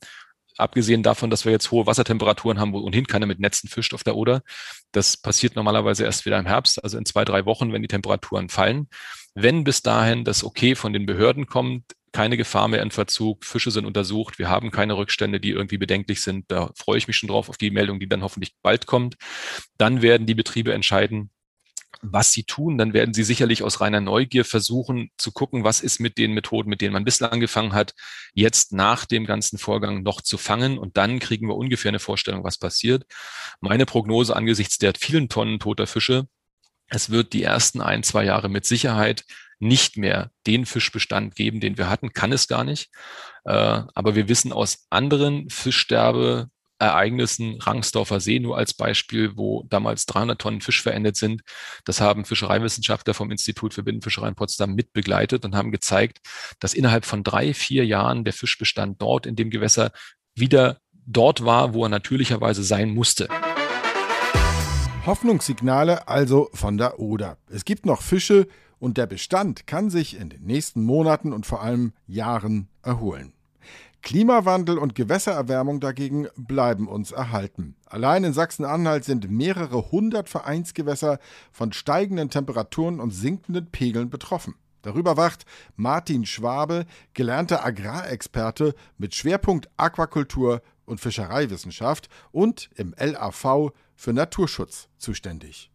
Abgesehen 0.58 1.02
davon, 1.02 1.30
dass 1.30 1.46
wir 1.46 1.54
jetzt 1.54 1.72
hohe 1.72 1.88
Wassertemperaturen 1.88 2.60
haben, 2.60 2.74
wo 2.74 2.80
ohnehin 2.80 3.08
keiner 3.08 3.26
mit 3.26 3.40
Netzen 3.40 3.70
fischt 3.70 3.94
auf 3.94 4.04
der 4.04 4.18
Oder. 4.18 4.42
Das 4.92 5.16
passiert 5.16 5.56
normalerweise 5.56 6.04
erst 6.04 6.26
wieder 6.26 6.38
im 6.38 6.46
Herbst, 6.46 6.84
also 6.84 6.98
in 6.98 7.06
zwei, 7.06 7.24
drei 7.24 7.46
Wochen, 7.46 7.72
wenn 7.72 7.82
die 7.82 7.88
Temperaturen 7.88 8.50
fallen. 8.50 8.90
Wenn 9.34 9.64
bis 9.64 9.82
dahin 9.82 10.26
das 10.26 10.44
Okay 10.44 10.76
von 10.76 10.92
den 10.92 11.06
Behörden 11.06 11.46
kommt, 11.46 11.86
keine 12.12 12.38
Gefahr 12.38 12.68
mehr 12.68 12.82
in 12.82 12.92
Verzug, 12.92 13.46
Fische 13.46 13.72
sind 13.72 13.86
untersucht, 13.86 14.40
wir 14.40 14.50
haben 14.50 14.72
keine 14.72 14.98
Rückstände, 14.98 15.40
die 15.40 15.52
irgendwie 15.52 15.78
bedenklich 15.78 16.22
sind. 16.22 16.46
Da 16.50 16.72
freue 16.76 16.98
ich 16.98 17.08
mich 17.08 17.18
schon 17.18 17.30
drauf 17.30 17.50
auf 17.50 17.58
die 17.58 17.72
Meldung, 17.72 18.00
die 18.00 18.08
dann 18.08 18.24
hoffentlich 18.24 18.56
bald 18.62 18.86
kommt. 18.86 19.16
Dann 19.78 20.02
werden 20.02 20.28
die 20.28 20.36
Betriebe 20.36 20.74
entscheiden, 20.74 21.32
was 22.02 22.32
sie 22.32 22.44
tun, 22.44 22.78
dann 22.78 22.94
werden 22.94 23.14
sie 23.14 23.24
sicherlich 23.24 23.64
aus 23.64 23.82
reiner 23.82 24.02
Neugier 24.02 24.46
versuchen 24.46 25.12
zu 25.18 25.32
gucken, 25.32 25.64
was 25.64 25.82
ist 25.82 26.00
mit 26.00 26.18
den 26.18 26.34
Methoden, 26.34 26.70
mit 26.70 26.82
denen 26.82 26.94
man 26.94 27.04
bislang 27.04 27.32
angefangen 27.32 27.74
hat, 27.74 27.94
jetzt 28.34 28.72
nach 28.72 29.06
dem 29.06 29.26
ganzen 29.26 29.58
Vorgang 29.58 30.02
noch 30.02 30.22
zu 30.22 30.38
fangen. 30.38 30.78
Und 30.78 30.98
dann 30.98 31.20
kriegen 31.20 31.48
wir 31.48 31.56
ungefähr 31.56 31.90
eine 31.90 32.00
Vorstellung, 32.00 32.44
was 32.44 32.58
passiert. 32.58 33.04
Meine 33.60 33.86
Prognose 33.86 34.36
angesichts 34.36 34.78
der 34.78 34.94
vielen 34.98 35.30
Tonnen 35.30 35.60
toter 35.60 35.86
Fische, 35.86 36.28
es 36.88 37.10
wird 37.10 37.32
die 37.34 37.44
ersten 37.44 37.80
ein, 37.80 38.04
zwei 38.04 38.26
Jahre 38.26 38.50
mit 38.50 38.66
Sicherheit 38.66 39.24
nicht 39.62 39.96
mehr 39.96 40.32
den 40.48 40.66
Fischbestand 40.66 41.36
geben, 41.36 41.60
den 41.60 41.78
wir 41.78 41.90
hatten, 41.90 42.14
kann 42.14 42.32
es 42.32 42.48
gar 42.48 42.64
nicht. 42.64 42.90
Äh, 43.46 43.52
aber 43.94 44.16
wir 44.16 44.28
wissen 44.28 44.52
aus 44.52 44.86
anderen 44.90 45.50
Fischsterbe 45.50 46.50
Ereignissen, 46.80 47.62
Rangsdorfer 47.62 48.20
See 48.20 48.40
nur 48.40 48.58
als 48.58 48.74
Beispiel, 48.74 49.38
wo 49.38 49.64
damals 49.70 50.08
300 50.08 50.42
Tonnen 50.42 50.62
Fisch 50.62 50.82
verendet 50.82 51.16
sind. 51.16 51.44
Das 51.86 52.02
haben 52.02 52.26
Fischereiwissenschaftler 52.26 53.14
vom 53.14 53.30
Institut 53.30 53.76
für 53.76 53.84
Binnenfischerei 53.84 54.30
in 54.30 54.36
Potsdam 54.36 54.74
mitbegleitet 54.74 55.46
und 55.46 55.56
haben 55.56 55.72
gezeigt, 55.72 56.18
dass 56.60 56.74
innerhalb 56.74 57.06
von 57.06 57.24
drei, 57.24 57.54
vier 57.54 57.86
Jahren 57.86 58.24
der 58.24 58.34
Fischbestand 58.34 59.00
dort 59.00 59.28
in 59.28 59.36
dem 59.36 59.52
Gewässer 59.52 59.92
wieder 60.34 60.80
dort 61.06 61.46
war, 61.46 61.76
wo 61.76 61.86
er 61.86 61.90
natürlicherweise 61.90 62.64
sein 62.64 62.90
musste. 62.90 63.28
Hoffnungssignale 65.06 66.08
also 66.08 66.50
von 66.54 66.80
der 66.80 67.00
Oder. 67.00 67.38
Es 67.48 67.64
gibt 67.64 67.86
noch 67.86 68.02
Fische, 68.02 68.48
und 68.82 68.98
der 68.98 69.06
Bestand 69.06 69.68
kann 69.68 69.92
sich 69.92 70.20
in 70.20 70.30
den 70.30 70.44
nächsten 70.44 70.84
Monaten 70.84 71.34
und 71.34 71.46
vor 71.46 71.62
allem 71.62 71.94
Jahren 72.08 72.68
erholen. 72.82 73.32
Klimawandel 74.02 74.80
und 74.80 74.96
Gewässererwärmung 74.96 75.80
dagegen 75.80 76.28
bleiben 76.36 76.88
uns 76.88 77.12
erhalten. 77.12 77.76
Allein 77.86 78.24
in 78.24 78.34
Sachsen-Anhalt 78.34 79.06
sind 79.06 79.30
mehrere 79.30 79.92
hundert 79.92 80.30
Vereinsgewässer 80.30 81.20
von 81.52 81.72
steigenden 81.72 82.32
Temperaturen 82.32 83.00
und 83.00 83.12
sinkenden 83.12 83.68
Pegeln 83.68 84.10
betroffen. 84.10 84.56
Darüber 84.82 85.16
wacht 85.16 85.46
Martin 85.76 86.26
Schwabe, 86.26 86.88
gelernter 87.14 87.64
Agrarexperte 87.64 88.74
mit 88.98 89.14
Schwerpunkt 89.14 89.70
Aquakultur 89.78 90.64
und 90.86 91.00
Fischereiwissenschaft 91.00 92.10
und 92.32 92.72
im 92.74 92.96
LAV 92.98 93.74
für 93.96 94.14
Naturschutz 94.14 94.90
zuständig. 94.98 95.70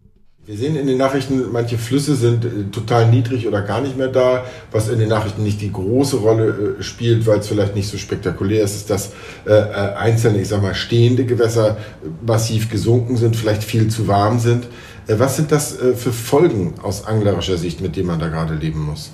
Wir 0.47 0.57
sehen 0.57 0.77
in 0.77 0.87
den 0.87 0.97
Nachrichten, 0.97 1.51
manche 1.51 1.77
Flüsse 1.77 2.15
sind 2.15 2.45
äh, 2.45 2.71
total 2.71 3.11
niedrig 3.11 3.49
oder 3.49 3.63
gar 3.63 3.81
nicht 3.81 3.97
mehr 3.97 4.07
da, 4.07 4.45
was 4.71 4.89
in 4.89 5.01
den 5.01 5.09
Nachrichten 5.09 5.43
nicht 5.43 5.61
die 5.61 5.73
große 5.73 6.19
Rolle 6.19 6.77
äh, 6.79 6.83
spielt, 6.85 7.27
weil 7.27 7.41
es 7.41 7.49
vielleicht 7.49 7.75
nicht 7.75 7.89
so 7.89 7.99
spektakulär 7.99 8.63
ist, 8.63 8.77
ist, 8.77 8.89
dass 8.89 9.11
äh, 9.45 9.51
einzelne, 9.51 10.41
ich 10.41 10.47
sag 10.47 10.63
mal, 10.63 10.77
stehende 10.77 11.25
Gewässer 11.25 11.79
massiv 12.25 12.71
gesunken 12.71 13.17
sind, 13.17 13.35
vielleicht 13.35 13.65
viel 13.65 13.89
zu 13.89 14.07
warm 14.07 14.39
sind. 14.39 14.69
Was 15.09 15.35
sind 15.35 15.51
das 15.51 15.77
für 15.97 16.13
Folgen 16.13 16.75
aus 16.83 17.07
anglerischer 17.07 17.57
Sicht, 17.57 17.81
mit 17.81 17.95
denen 17.95 18.09
man 18.09 18.19
da 18.19 18.27
gerade 18.27 18.55
leben 18.55 18.85
muss? 18.85 19.13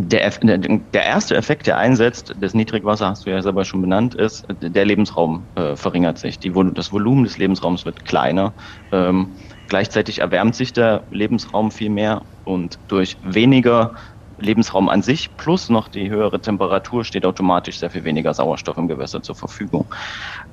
Der, 0.00 0.30
der, 0.30 1.02
erste 1.02 1.34
Effekt, 1.34 1.66
der 1.66 1.76
einsetzt, 1.76 2.32
das 2.36 2.54
Niedrigwasser 2.54 3.08
hast 3.08 3.26
du 3.26 3.30
ja 3.30 3.42
selber 3.42 3.64
schon 3.64 3.80
benannt, 3.80 4.14
ist, 4.14 4.46
der 4.48 4.84
Lebensraum 4.84 5.48
äh, 5.56 5.74
verringert 5.74 6.18
sich. 6.18 6.38
Die, 6.38 6.52
das 6.72 6.92
Volumen 6.92 7.24
des 7.24 7.36
Lebensraums 7.36 7.84
wird 7.84 8.04
kleiner. 8.04 8.54
Ähm, 8.92 9.34
gleichzeitig 9.66 10.20
erwärmt 10.20 10.54
sich 10.54 10.72
der 10.72 11.08
Lebensraum 11.10 11.72
viel 11.72 11.90
mehr 11.90 12.26
und 12.44 12.78
durch 12.86 13.18
weniger 13.22 13.94
Lebensraum 14.38 14.88
an 14.88 15.02
sich 15.02 15.36
plus 15.36 15.68
noch 15.68 15.88
die 15.88 16.10
höhere 16.10 16.40
Temperatur 16.40 17.04
steht 17.04 17.26
automatisch 17.26 17.78
sehr 17.78 17.90
viel 17.90 18.04
weniger 18.04 18.32
Sauerstoff 18.34 18.76
im 18.76 18.88
Gewässer 18.88 19.22
zur 19.22 19.34
Verfügung. 19.34 19.92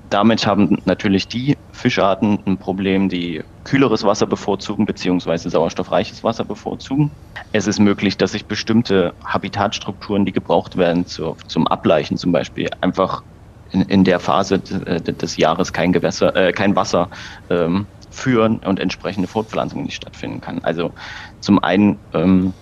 Damit 0.09 0.45
haben 0.45 0.77
natürlich 0.85 1.27
die 1.27 1.57
Fischarten 1.71 2.39
ein 2.45 2.57
Problem, 2.57 3.09
die 3.09 3.43
kühleres 3.63 4.03
Wasser 4.03 4.27
bevorzugen 4.27 4.85
beziehungsweise 4.85 5.49
sauerstoffreiches 5.49 6.23
Wasser 6.23 6.45
bevorzugen. 6.45 7.17
Es 7.51 7.67
ist 7.67 7.79
möglich, 7.79 8.17
dass 8.17 8.31
sich 8.31 8.47
bestimmte 8.47 9.15
Habitatstrukturen, 9.25 10.25
die 10.25 10.31
gebraucht 10.31 10.77
werden 10.77 11.05
zur, 11.05 11.37
zum 11.47 11.67
Ableichen 11.67 12.17
zum 12.17 12.31
Beispiel, 12.31 12.69
einfach 12.81 13.23
in, 13.71 13.81
in 13.83 14.03
der 14.03 14.19
Phase 14.19 14.59
des 14.59 15.37
Jahres 15.37 15.73
kein 15.73 15.91
Gewässer, 15.91 16.35
äh, 16.35 16.53
kein 16.53 16.75
Wasser 16.75 17.09
ähm, 17.49 17.87
führen 18.09 18.59
und 18.59 18.79
entsprechende 18.79 19.27
Fortpflanzung 19.27 19.83
nicht 19.83 19.95
stattfinden 19.95 20.41
kann. 20.41 20.59
Also 20.63 20.93
zum 21.39 21.59
einen 21.59 22.01
ähm, 22.13 22.53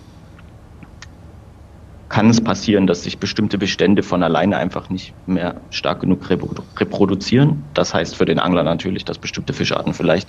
kann 2.13 2.29
es 2.29 2.41
passieren, 2.41 2.85
dass 2.85 3.01
sich 3.01 3.17
bestimmte 3.17 3.57
Bestände 3.57 4.03
von 4.03 4.21
alleine 4.21 4.57
einfach 4.57 4.91
nicht 4.91 5.15
mehr 5.25 5.55
stark 5.71 6.01
genug 6.01 6.29
reproduzieren. 6.29 7.63
Das 7.73 7.91
heißt 7.91 8.15
für 8.15 8.25
den 8.25 8.37
Angler 8.37 8.61
natürlich, 8.61 9.03
dass 9.03 9.17
bestimmte 9.17 9.51
Fischarten 9.51 9.95
vielleicht 9.95 10.27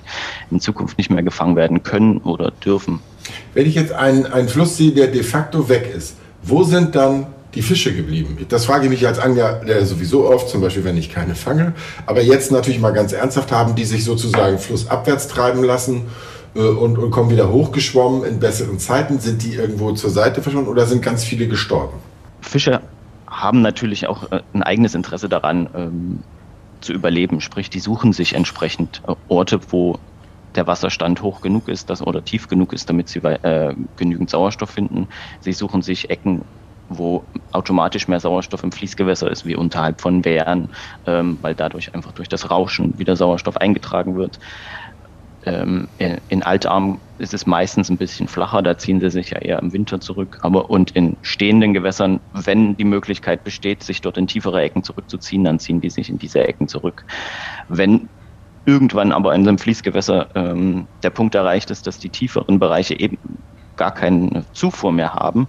in 0.51 0.61
Zukunft 0.61 0.97
nicht 0.97 1.11
mehr 1.11 1.23
gefangen 1.23 1.57
werden 1.57 1.83
können 1.83 2.23
oder 2.23 2.53
dürfen. 2.53 3.01
Wenn 3.53 3.67
ich 3.67 3.75
jetzt 3.75 3.93
einen, 3.93 4.25
einen 4.25 4.49
Fluss 4.49 4.79
sehe, 4.79 4.93
der 4.93 5.09
de 5.09 5.23
facto 5.23 5.69
weg 5.69 5.93
ist, 5.95 6.17
wo 6.43 6.63
sind 6.63 6.95
dann 6.95 7.27
die 7.55 7.61
Fische 7.61 7.95
geblieben? 7.95 8.39
Das 8.49 8.65
frage 8.65 8.85
ich 8.85 8.91
mich 8.91 9.07
als 9.07 9.19
Angler 9.19 9.61
sowieso 9.85 10.27
oft, 10.27 10.49
zum 10.49 10.63
Beispiel, 10.63 10.85
wenn 10.85 10.97
ich 10.97 11.13
keine 11.13 11.35
fange. 11.35 11.75
Aber 12.07 12.23
jetzt 12.23 12.51
natürlich 12.51 12.81
mal 12.81 12.95
ganz 12.95 13.13
ernsthaft, 13.13 13.53
haben 13.53 13.75
die 13.75 13.85
sich 13.85 14.05
sozusagen 14.05 14.59
flussabwärts 14.59 15.29
treiben 15.29 15.63
lassen 15.63 15.97
äh, 15.99 16.44
und, 16.61 16.99
und 16.99 17.11
kommen 17.11 17.31
wieder 17.31 17.51
hochgeschwommen 17.51 18.25
in 18.25 18.39
besseren 18.39 18.79
Zeiten? 18.79 19.19
Sind 19.19 19.43
die 19.43 19.55
irgendwo 19.55 19.93
zur 19.93 20.11
Seite 20.11 20.43
verschwunden 20.43 20.69
oder 20.69 20.87
sind 20.87 21.03
ganz 21.03 21.25
viele 21.25 21.49
gestorben? 21.49 21.99
Fische 22.41 22.81
haben 23.27 23.63
natürlich 23.63 24.07
auch 24.07 24.31
äh, 24.31 24.41
ein 24.53 24.63
eigenes 24.63 24.95
Interesse 24.95 25.29
daran, 25.29 25.69
ähm, 25.75 26.19
zu 26.81 26.93
überleben. 26.93 27.41
Sprich, 27.41 27.71
die 27.71 27.81
suchen 27.81 28.13
sich 28.13 28.35
entsprechend 28.35 29.03
äh, 29.09 29.15
Orte, 29.29 29.61
wo 29.71 29.99
der 30.55 30.67
Wasserstand 30.69 31.23
hoch 31.23 31.41
genug 31.41 31.69
ist 31.69 31.91
dass, 31.91 32.01
oder 32.01 32.25
tief 32.25 32.49
genug 32.49 32.73
ist, 32.73 32.89
damit 32.89 33.09
sie 33.09 33.19
äh, 33.19 33.75
genügend 33.97 34.31
Sauerstoff 34.31 34.71
finden. 34.71 35.09
Sie 35.41 35.53
suchen 35.53 35.83
sich 35.83 36.11
Ecken, 36.11 36.43
wo 36.89 37.25
automatisch 37.51 38.07
mehr 38.09 38.21
Sauerstoff 38.21 38.63
im 38.63 38.71
Fließgewässer 38.71 39.31
ist, 39.31 39.47
wie 39.47 39.57
unterhalb 39.57 40.01
von 40.01 40.25
Wehren, 40.25 40.69
ähm, 41.07 41.39
weil 41.43 41.55
dadurch 41.55 41.95
einfach 41.95 42.13
durch 42.13 42.29
das 42.29 42.51
Rauschen 42.51 42.99
wieder 42.99 43.17
Sauerstoff 43.17 43.57
eingetragen 43.57 44.17
wird. 44.17 44.39
Ähm, 45.47 45.89
in, 46.29 46.43
Altarm 46.43 47.01
ist 47.19 47.35
es 47.35 47.47
meistens 47.47 47.91
ein 47.91 47.99
bisschen 47.99 48.29
flacher, 48.29 48.63
da 48.63 48.79
ziehen 48.79 49.01
sie 49.01 49.11
sich 49.11 49.31
ja 49.31 49.39
eher 49.39 49.59
im 49.61 49.73
Winter 49.73 50.01
zurück. 50.01 50.39
Aber 50.43 50.71
und 50.71 50.93
in 50.93 51.17
stehenden 51.23 51.75
Gewässern, 51.75 52.21
wenn 52.33 52.77
die 52.77 52.85
Möglichkeit 52.85 53.45
besteht, 53.45 53.83
sich 53.83 54.01
dort 54.01 54.17
in 54.17 54.27
tiefere 54.27 54.63
Ecken 54.63 54.83
zurückzuziehen, 54.83 55.45
dann 55.45 55.59
ziehen 55.59 55.81
die 55.81 55.91
sich 55.91 56.09
in 56.09 56.19
diese 56.19 56.47
Ecken 56.47 56.69
zurück. 56.69 57.05
Wenn 57.69 58.09
irgendwann 58.65 59.13
aber 59.13 59.35
in 59.35 59.47
einem 59.47 59.59
Fließgewässer 59.59 60.31
ähm, 60.35 60.89
der 61.03 61.11
Punkt 61.11 61.35
erreicht 61.35 61.71
ist, 61.71 61.87
dass 61.87 61.99
die 61.99 62.11
tieferen 62.11 62.59
Bereiche 62.59 62.99
eben 62.99 63.19
gar 63.77 63.93
keine 63.93 64.47
Zufuhr 64.53 64.93
mehr 64.93 65.15
haben 65.15 65.49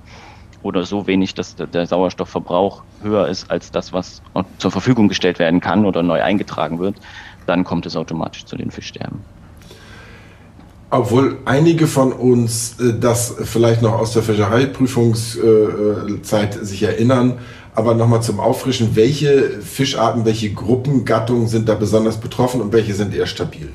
oder 0.62 0.84
so 0.84 1.08
wenig, 1.08 1.36
dass 1.36 1.56
der 1.56 1.86
Sauerstoffverbrauch 1.86 2.84
höher 3.00 3.28
ist 3.28 3.50
als 3.52 3.72
das, 3.72 3.94
was 3.94 4.22
zur 4.58 4.72
Verfügung 4.72 5.08
gestellt 5.08 5.40
werden 5.40 5.62
kann 5.62 5.86
oder 5.86 6.04
neu 6.04 6.22
eingetragen 6.22 6.80
wird, 6.80 7.00
dann 7.46 7.64
kommt 7.64 7.86
es 7.86 7.96
automatisch 7.96 8.46
zu 8.46 8.58
den 8.58 8.72
Fischsterben. 8.72 9.26
Obwohl 10.98 11.40
einige 11.44 11.88
von 11.88 12.14
uns 12.14 12.80
äh, 12.80 12.94
das 12.98 13.36
vielleicht 13.44 13.82
noch 13.82 13.92
aus 13.94 14.14
der 14.14 14.24
Fischereiprüfungszeit 14.24 16.54
sich 16.54 16.84
erinnern, 16.84 17.40
aber 17.76 17.96
nochmal 17.96 18.22
zum 18.22 18.40
Auffrischen, 18.40 18.96
welche 18.96 19.60
Fischarten, 19.60 20.24
welche 20.24 20.54
Gruppengattungen 20.54 21.48
sind 21.48 21.68
da 21.68 21.76
besonders 21.76 22.18
betroffen 22.18 22.62
und 22.62 22.72
welche 22.72 22.94
sind 22.94 23.14
eher 23.14 23.26
stabil? 23.26 23.74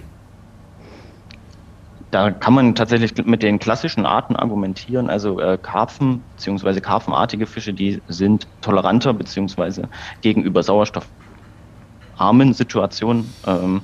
Da 2.11 2.31
kann 2.31 2.55
man 2.55 2.75
tatsächlich 2.75 3.13
mit 3.27 3.43
den 3.43 3.59
klassischen 3.59 4.07
Arten 4.07 4.35
argumentieren. 4.35 5.11
Also 5.11 5.41
äh, 5.41 5.59
Karpfen 5.61 6.23
bzw. 6.37 6.81
karpfenartige 6.81 7.45
Fische, 7.47 7.75
die 7.75 8.01
sind 8.09 8.47
toleranter 8.63 9.13
bzw. 9.13 9.83
gegenüber 10.23 10.63
sauerstoffarmen 10.63 12.55
Situationen 12.55 13.31
ähm, 13.47 13.83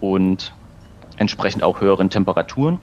und 0.00 0.52
entsprechend 1.16 1.62
auch 1.62 1.80
höheren 1.80 2.10
Temperaturen. 2.10 2.80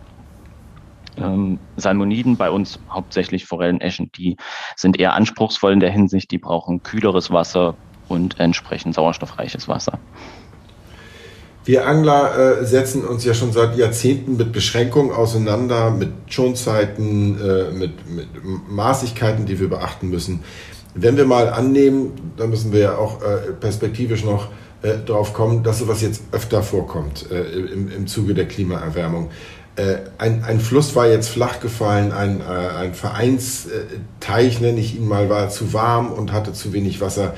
Ähm, 1.17 1.59
Salmoniden 1.75 2.37
bei 2.37 2.49
uns 2.49 2.79
hauptsächlich 2.89 3.45
Forelleneschen, 3.45 4.11
die 4.13 4.37
sind 4.75 4.99
eher 4.99 5.13
anspruchsvoll 5.13 5.73
in 5.73 5.79
der 5.79 5.91
Hinsicht, 5.91 6.31
die 6.31 6.37
brauchen 6.37 6.83
kühleres 6.83 7.31
Wasser 7.31 7.75
und 8.07 8.39
entsprechend 8.39 8.95
sauerstoffreiches 8.95 9.67
Wasser. 9.67 9.99
Wir 11.63 11.85
Angler 11.85 12.61
äh, 12.61 12.65
setzen 12.65 13.05
uns 13.05 13.23
ja 13.23 13.35
schon 13.35 13.51
seit 13.51 13.77
Jahrzehnten 13.77 14.35
mit 14.35 14.51
Beschränkungen 14.51 15.11
auseinander, 15.11 15.91
mit 15.91 16.09
Schonzeiten, 16.27 17.39
äh, 17.39 17.71
mit, 17.71 18.09
mit 18.09 18.27
Maßigkeiten, 18.67 19.45
die 19.45 19.59
wir 19.59 19.69
beachten 19.69 20.09
müssen. 20.09 20.43
Wenn 20.95 21.17
wir 21.17 21.25
mal 21.25 21.49
annehmen, 21.49 22.33
da 22.35 22.47
müssen 22.47 22.73
wir 22.73 22.79
ja 22.79 22.97
auch 22.97 23.21
äh, 23.21 23.53
perspektivisch 23.53 24.23
noch 24.23 24.47
äh, 24.81 24.97
drauf 25.05 25.33
kommen, 25.33 25.63
dass 25.63 25.79
sowas 25.79 26.01
jetzt 26.01 26.23
öfter 26.31 26.63
vorkommt 26.63 27.29
äh, 27.31 27.41
im, 27.41 27.91
im 27.91 28.07
Zuge 28.07 28.33
der 28.33 28.47
Klimaerwärmung. 28.47 29.29
Äh, 29.75 29.97
ein, 30.17 30.43
ein 30.43 30.59
Fluss 30.59 30.95
war 30.95 31.07
jetzt 31.07 31.29
flach 31.29 31.59
gefallen, 31.59 32.11
ein, 32.11 32.41
äh, 32.41 32.43
ein 32.43 32.93
Vereinsteich, 32.93 34.59
nenne 34.59 34.79
ich 34.79 34.95
ihn 34.95 35.07
mal, 35.07 35.29
war 35.29 35.49
zu 35.49 35.73
warm 35.73 36.11
und 36.11 36.33
hatte 36.33 36.51
zu 36.53 36.73
wenig 36.73 36.99
Wasser. 36.99 37.35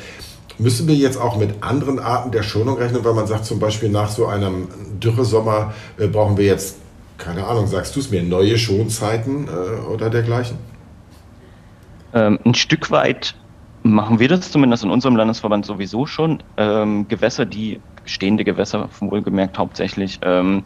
Müssen 0.58 0.88
wir 0.88 0.96
jetzt 0.96 1.20
auch 1.20 1.38
mit 1.38 1.64
anderen 1.64 2.00
Arten 2.00 2.32
der 2.32 2.44
Schonung 2.44 2.78
rechnen, 2.78 3.04
weil 3.04 3.14
man 3.14 3.28
sagt 3.28 3.46
zum 3.46 3.60
Beispiel 3.60 3.90
nach 3.90 4.10
so 4.10 4.26
einem 4.26 4.68
Dürresommer 5.00 5.74
äh, 5.98 6.08
brauchen 6.08 6.38
wir 6.38 6.46
jetzt, 6.46 6.78
keine 7.18 7.46
Ahnung, 7.46 7.68
sagst 7.68 7.96
du 7.96 8.00
es 8.00 8.10
mir, 8.10 8.24
neue 8.24 8.58
Schonzeiten 8.58 9.48
äh, 9.48 9.88
oder 9.88 10.10
dergleichen? 10.10 10.58
Ähm, 12.14 12.40
ein 12.46 12.56
Stück 12.56 12.90
weit 12.90 13.36
machen 13.84 14.20
wir 14.20 14.30
das 14.30 14.52
zumindest 14.52 14.84
in 14.84 14.90
unserem 14.90 15.16
Landesverband 15.16 15.66
sowieso 15.66 16.06
schon. 16.06 16.42
Ähm, 16.58 17.08
Gewässer, 17.08 17.46
die 17.46 17.82
stehende 18.06 18.44
Gewässer, 18.44 18.90
wohlgemerkt 19.00 19.58
hauptsächlich, 19.58 20.20
ähm, 20.24 20.64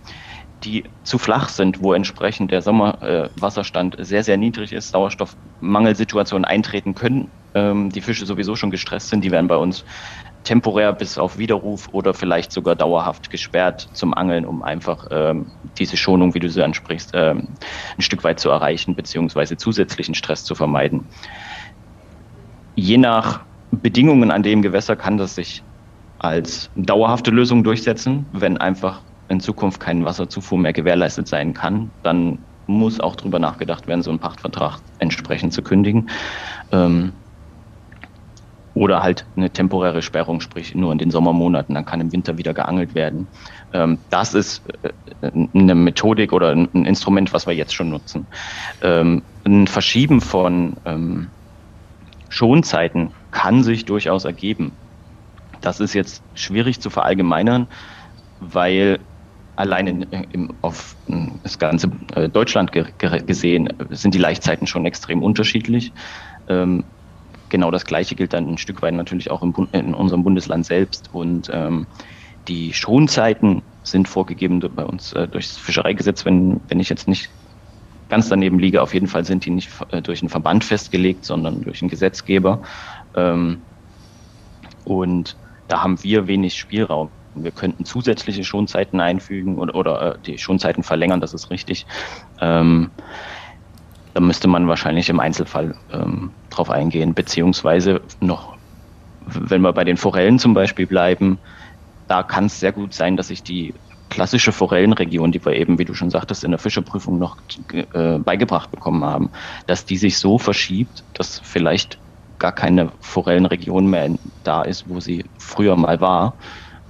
die 0.64 0.86
zu 1.04 1.18
flach 1.18 1.50
sind, 1.50 1.82
wo 1.82 1.94
entsprechend 1.94 2.52
der 2.52 2.62
Sommerwasserstand 2.62 4.00
äh, 4.00 4.06
sehr, 4.06 4.24
sehr 4.24 4.38
niedrig 4.38 4.72
ist, 4.72 4.90
Sauerstoffmangelsituationen 4.90 6.46
eintreten 6.46 6.96
können, 6.96 7.30
ähm, 7.54 7.90
die 7.92 8.02
Fische 8.02 8.26
sowieso 8.26 8.56
schon 8.56 8.72
gestresst 8.72 9.10
sind, 9.10 9.24
die 9.24 9.32
werden 9.32 9.48
bei 9.48 9.58
uns 9.58 9.84
temporär 10.44 10.94
bis 10.94 11.18
auf 11.18 11.38
Widerruf 11.38 11.90
oder 11.92 12.14
vielleicht 12.14 12.52
sogar 12.52 12.76
dauerhaft 12.76 13.30
gesperrt 13.30 13.90
zum 13.94 14.14
Angeln, 14.14 14.46
um 14.46 14.64
einfach 14.64 15.08
ähm, 15.12 15.52
diese 15.78 15.98
Schonung, 15.98 16.34
wie 16.36 16.40
du 16.40 16.50
sie 16.50 16.64
ansprichst, 16.64 17.12
ähm, 17.14 17.50
ein 17.98 18.02
Stück 18.02 18.24
weit 18.24 18.40
zu 18.40 18.50
erreichen, 18.50 18.96
beziehungsweise 18.96 19.58
zusätzlichen 19.58 20.16
Stress 20.16 20.46
zu 20.46 20.56
vermeiden. 20.56 21.06
Je 22.78 22.98
nach 22.98 23.40
Bedingungen 23.72 24.30
an 24.30 24.44
dem 24.44 24.62
Gewässer 24.62 24.96
kann 24.96 25.18
das 25.18 25.34
sich 25.34 25.63
als 26.20 26.70
dauerhafte 26.76 27.32
Lösung 27.32 27.63
durchsetzen. 27.63 28.28
Wenn 28.34 28.58
einfach 28.58 29.02
in 29.30 29.40
Zukunft 29.40 29.80
kein 29.80 30.06
Wasserzufuhr 30.06 30.60
mehr 30.60 30.74
gewährleistet 30.74 31.28
sein 31.28 31.56
kann, 31.56 31.90
dann 32.04 32.38
muss 32.68 33.00
auch 33.00 33.16
darüber 33.16 33.40
nachgedacht 33.40 33.88
werden, 33.88 34.04
so 34.04 34.12
einen 34.12 34.20
Pachtvertrag 34.20 34.80
entsprechend 35.00 35.54
zu 35.54 35.63
kündigen. 35.63 36.12
Ähm, 36.72 37.13
oder 38.76 39.02
halt 39.02 39.26
eine 39.36 39.50
temporäre 39.50 40.04
Sperrung, 40.04 40.40
sprich 40.40 40.76
nur 40.76 40.92
in 40.92 41.00
den 41.00 41.10
Sommermonaten, 41.10 41.74
dann 41.74 41.86
kann 41.86 42.00
im 42.00 42.12
Winter 42.12 42.38
wieder 42.38 42.54
geangelt 42.54 42.94
werden. 42.94 43.28
Ähm, 43.74 43.98
das 44.12 44.36
ist 44.36 44.62
äh, 44.84 45.32
eine 45.56 45.74
Methodik 45.74 46.32
oder 46.32 46.52
ein 46.52 46.86
Instrument, 46.86 47.34
was 47.34 47.48
wir 47.48 47.56
jetzt 47.56 47.74
schon 47.74 47.90
nutzen. 47.90 48.28
Ähm, 48.84 49.24
ein 49.46 49.66
Verschieben 49.66 50.22
von 50.22 50.76
ähm, 50.86 51.32
Schonzeiten 52.30 53.13
kann 53.32 53.63
sich 53.63 53.86
durchaus 53.86 54.26
ergeben. 54.26 54.78
Das 55.62 55.80
ist 55.80 55.94
jetzt 55.94 56.24
schwierig 56.34 56.82
zu 56.82 56.90
verallgemeinern, 56.90 57.68
weil 58.40 59.00
allein 59.56 59.88
in, 59.88 60.02
in, 60.04 60.54
auf 60.62 60.96
das 61.44 61.58
ganze 61.58 61.92
äh, 62.13 62.30
Deutschland 62.30 62.72
ge 62.72 62.86
gesehen 63.00 63.70
sind 63.90 64.13
die 64.13 64.20
Laichzeiten 64.20 64.68
schon 64.68 64.86
extrem 64.86 65.24
unterschiedlich. 65.24 65.94
Ähm, 66.48 66.86
genau 67.50 67.72
das 67.72 67.86
Gleiche 67.86 68.16
gilt 68.16 68.34
dann 68.34 68.48
ein 68.48 68.58
Stück 68.58 68.82
weit 68.82 68.94
natürlich 68.94 69.32
auch 69.32 69.42
in 69.42 69.94
unserem 69.96 70.24
Bundesland 70.24 70.66
selbst. 70.66 71.10
Und 71.12 71.50
ähm, 71.52 71.88
die 72.48 72.74
Schonzeiten 72.74 73.63
sind 73.84 74.08
vorgegeben 74.08 74.60
bei 74.60 74.84
uns 74.84 75.13
äh, 75.13 75.28
das 75.28 75.58
Fischereigesetz, 75.58 76.26
wenn, 76.26 76.62
wenn 76.68 76.80
ich 76.80 76.90
jetzt 76.90 77.08
nicht 77.08 77.30
ganz 78.10 78.30
daneben 78.30 78.60
liege. 78.60 78.82
Auf 78.82 78.93
jeden 78.93 79.08
Fall 79.08 79.26
sind 79.26 79.46
die 79.46 79.50
nicht 79.50 79.70
äh, 79.91 80.02
durch 80.02 80.22
einen 80.22 80.30
Verband 80.30 80.63
festgelegt, 80.63 81.26
sondern 81.26 81.63
durch 81.63 81.82
einen 81.82 81.89
Gesetzgeber. 81.89 82.62
Ähm, 83.15 83.62
und 84.86 85.36
da 85.67 85.84
haben 85.84 86.02
wir 86.04 86.28
wenig 86.28 86.56
Spielraum. 86.56 87.10
Wir 87.36 87.52
könnten 87.52 87.86
zusätzliche 87.86 88.43
Schonzeiten 88.43 89.00
einfügen 89.00 89.58
oder, 89.58 89.76
oder 89.76 90.15
äh, 90.15 90.17
die 90.26 90.38
Schonzeiten 90.38 90.84
verlängern, 90.84 91.22
das 91.22 91.34
ist 91.34 91.50
richtig. 91.50 91.86
Ähm, 92.39 92.89
da 94.13 94.22
müsste 94.22 94.48
man 94.48 94.67
wahrscheinlich 94.67 95.10
im 95.10 95.20
Einzelfall 95.20 95.76
ähm, 95.93 96.32
drauf 96.50 96.72
eingehen, 96.72 97.13
beziehungsweise 97.13 98.02
noch, 98.20 98.58
wenn 99.28 99.62
wir 99.62 99.74
bei 99.74 99.84
den 99.84 99.98
Forellen 99.98 100.39
zum 100.39 100.54
Beispiel 100.54 100.88
bleiben, 100.88 101.38
da 102.08 102.24
kann 102.24 102.46
es 102.46 102.60
sehr 102.60 102.72
gut 102.72 102.93
sein, 102.93 103.17
dass 103.17 103.28
sich 103.28 103.43
die 103.43 103.74
klassische 104.10 104.52
Forellenregion, 104.52 105.32
die 105.32 105.43
wir 105.43 105.54
eben, 105.54 105.80
wie 105.80 105.86
du 105.86 105.93
schon 105.93 106.10
sagtest, 106.10 106.43
in 106.43 106.52
der 106.52 106.60
Fischerprüfung 106.60 107.17
noch 107.17 107.38
äh, 107.72 108.17
beigebracht 108.20 108.72
bekommen 108.72 109.04
haben, 109.04 109.32
dass 109.65 109.86
die 109.86 109.98
sich 109.98 110.17
so 110.17 110.38
verschiebt, 110.38 111.04
dass 111.13 111.39
vielleicht 111.39 112.00
gar 112.39 112.52
keine 112.52 112.91
Forellenregion 113.00 113.88
mehr 113.89 114.12
da 114.43 114.62
ist, 114.62 114.88
wo 114.88 115.00
sie 115.00 115.26
früher 115.38 115.76
mal 115.76 116.00
war 116.02 116.38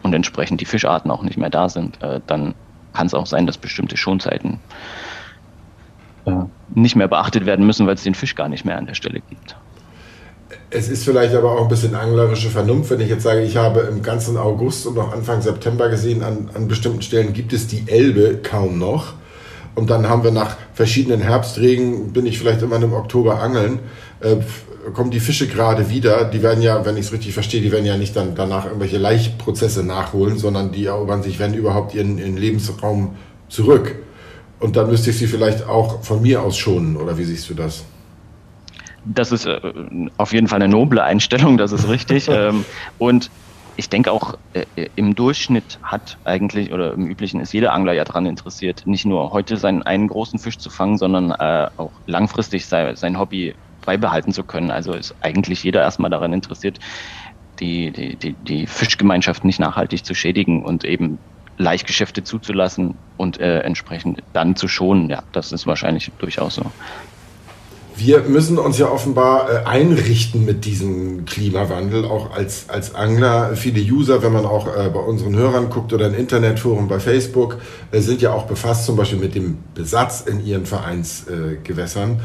und 0.04 0.14
entsprechend 0.14 0.62
die 0.62 0.66
Fischarten 0.66 1.12
auch 1.12 1.24
nicht 1.24 1.38
mehr 1.38 1.50
da 1.50 1.70
sind, 1.70 2.02
äh, 2.02 2.22
dann 2.26 2.56
kann 2.94 3.08
es 3.08 3.14
auch 3.14 3.28
sein, 3.28 3.46
dass 3.46 3.58
bestimmte 3.58 3.98
Schonzeiten 3.98 4.60
äh, 6.26 6.32
nicht 6.68 6.96
mehr 6.96 7.08
beachtet 7.08 7.46
werden 7.46 7.66
müssen, 7.66 7.88
weil 7.88 7.96
es 7.96 8.04
den 8.04 8.16
Fisch 8.16 8.36
gar 8.36 8.50
nicht 8.50 8.66
mehr 8.66 8.78
an 8.78 8.86
der 8.86 8.96
Stelle 8.96 9.22
gibt. 9.22 9.58
Es 10.70 10.90
ist 10.90 11.06
vielleicht 11.06 11.34
aber 11.34 11.54
auch 11.54 11.62
ein 11.62 11.70
bisschen 11.70 11.96
anglerische 11.96 12.50
Vernunft, 12.50 12.92
wenn 12.92 13.00
ich 13.00 13.08
jetzt 13.08 13.24
sage, 13.24 13.42
ich 13.42 13.56
habe 13.56 13.82
im 13.82 14.02
ganzen 14.02 14.36
August 14.36 14.86
und 14.86 14.96
noch 14.96 15.14
Anfang 15.14 15.42
September 15.42 15.88
gesehen, 15.88 16.24
an, 16.24 16.50
an 16.54 16.68
bestimmten 16.68 17.02
Stellen 17.02 17.32
gibt 17.32 17.54
es 17.54 17.68
die 17.68 17.84
Elbe 17.88 18.40
kaum 18.44 18.78
noch. 18.78 19.14
Und 19.76 19.90
dann 19.90 20.10
haben 20.10 20.26
wir 20.26 20.32
nach 20.32 20.58
verschiedenen 20.74 21.22
Herbstregen, 21.22 22.12
bin 22.12 22.26
ich 22.26 22.38
vielleicht 22.38 22.64
immer 22.64 22.82
im 22.82 22.94
Oktober 22.94 23.40
angeln, 23.40 23.80
äh, 24.20 24.38
kommen 24.94 25.10
die 25.10 25.22
Fische 25.22 25.48
gerade 25.48 25.90
wieder. 25.90 26.26
Die 26.26 26.44
werden 26.44 26.62
ja, 26.62 26.84
wenn 26.86 26.98
ich 26.98 27.06
es 27.06 27.14
richtig 27.14 27.34
verstehe, 27.34 27.62
die 27.62 27.72
werden 27.72 27.86
ja 27.86 27.96
nicht 27.96 28.16
dann 28.16 28.36
danach 28.36 28.66
irgendwelche 28.66 28.98
Laichprozesse 28.98 29.84
nachholen, 29.84 30.38
sondern 30.38 30.74
die 30.74 30.86
erobern 30.86 31.24
sich, 31.24 31.40
wenn 31.40 31.54
überhaupt, 31.54 31.94
ihren, 31.94 32.18
ihren 32.18 32.36
Lebensraum 32.36 33.16
zurück. 33.48 33.96
Und 34.60 34.76
dann 34.76 34.90
müsste 34.90 35.12
ich 35.12 35.18
sie 35.18 35.28
vielleicht 35.28 35.66
auch 35.66 36.04
von 36.04 36.22
mir 36.22 36.42
aus 36.42 36.58
schonen, 36.58 36.98
oder 36.98 37.18
wie 37.18 37.24
siehst 37.24 37.50
du 37.50 37.54
das? 37.54 37.84
Das 39.14 39.32
ist 39.32 39.46
äh, 39.46 39.60
auf 40.18 40.34
jeden 40.34 40.48
Fall 40.48 40.62
eine 40.62 40.72
noble 40.72 41.04
Einstellung, 41.04 41.58
das 41.58 41.72
ist 41.72 41.88
richtig. 41.88 42.28
ähm, 42.32 42.66
und 42.98 43.32
ich 43.78 43.90
denke 43.90 44.12
auch, 44.12 44.34
äh, 44.54 44.66
im 44.96 45.16
Durchschnitt 45.16 45.80
hat 45.84 46.18
eigentlich 46.24 46.74
oder 46.74 46.94
im 46.94 47.08
Üblichen 47.08 47.40
ist 47.40 47.54
jeder 47.54 47.74
Angler 47.74 47.94
ja 47.94 48.04
daran 48.04 48.26
interessiert, 48.26 48.86
nicht 48.86 49.06
nur 49.06 49.32
heute 49.32 49.58
seinen 49.58 49.84
einen 49.84 50.08
großen 50.08 50.40
Fisch 50.40 50.58
zu 50.58 50.70
fangen, 50.70 50.98
sondern 50.98 51.32
äh, 51.32 51.70
auch 51.78 52.02
langfristig 52.06 52.66
sei, 52.66 52.96
sein 52.96 53.20
Hobby 53.20 53.56
beibehalten 53.86 54.34
zu 54.34 54.44
können. 54.44 54.72
Also 54.72 54.94
ist 54.94 55.16
eigentlich 55.22 55.64
jeder 55.64 55.82
erstmal 55.82 56.10
daran 56.10 56.34
interessiert, 56.34 56.80
die, 57.60 57.92
die, 57.92 58.18
die, 58.18 58.34
die 58.34 58.68
Fischgemeinschaft 58.68 59.46
nicht 59.46 59.60
nachhaltig 59.60 60.04
zu 60.06 60.14
schädigen 60.14 60.64
und 60.66 60.84
eben 60.84 61.20
Leichtgeschäfte 61.58 62.24
zuzulassen 62.24 63.00
und 63.16 63.40
äh, 63.40 63.62
entsprechend 63.62 64.24
dann 64.34 64.56
zu 64.56 64.68
schonen. 64.68 65.10
Ja, 65.10 65.24
das 65.32 65.52
ist 65.52 65.66
wahrscheinlich 65.66 66.12
durchaus 66.18 66.56
so. 66.56 66.72
Wir 68.00 68.22
müssen 68.22 68.60
uns 68.60 68.78
ja 68.78 68.92
offenbar 68.92 69.50
äh, 69.50 69.66
einrichten 69.66 70.46
mit 70.46 70.66
diesem 70.66 71.26
Klimawandel, 71.26 72.06
auch 72.06 72.32
als, 72.32 72.70
als 72.70 72.94
Angler. 72.94 73.56
Viele 73.56 73.82
User, 73.82 74.22
wenn 74.22 74.34
man 74.34 74.46
auch 74.46 74.68
äh, 74.68 74.90
bei 74.90 75.00
unseren 75.00 75.36
Hörern 75.36 75.72
guckt 75.72 75.92
oder 75.94 76.06
ein 76.06 76.14
Internetforum 76.14 76.88
bei 76.88 77.00
Facebook, 77.00 77.58
äh, 77.92 78.00
sind 78.00 78.22
ja 78.22 78.34
auch 78.34 78.46
befasst 78.46 78.86
zum 78.86 78.98
Beispiel 78.98 79.18
mit 79.18 79.34
dem 79.34 79.58
Besatz 79.74 80.22
in 80.22 80.46
ihren 80.46 80.68
Vereinsgewässern. 80.68 82.20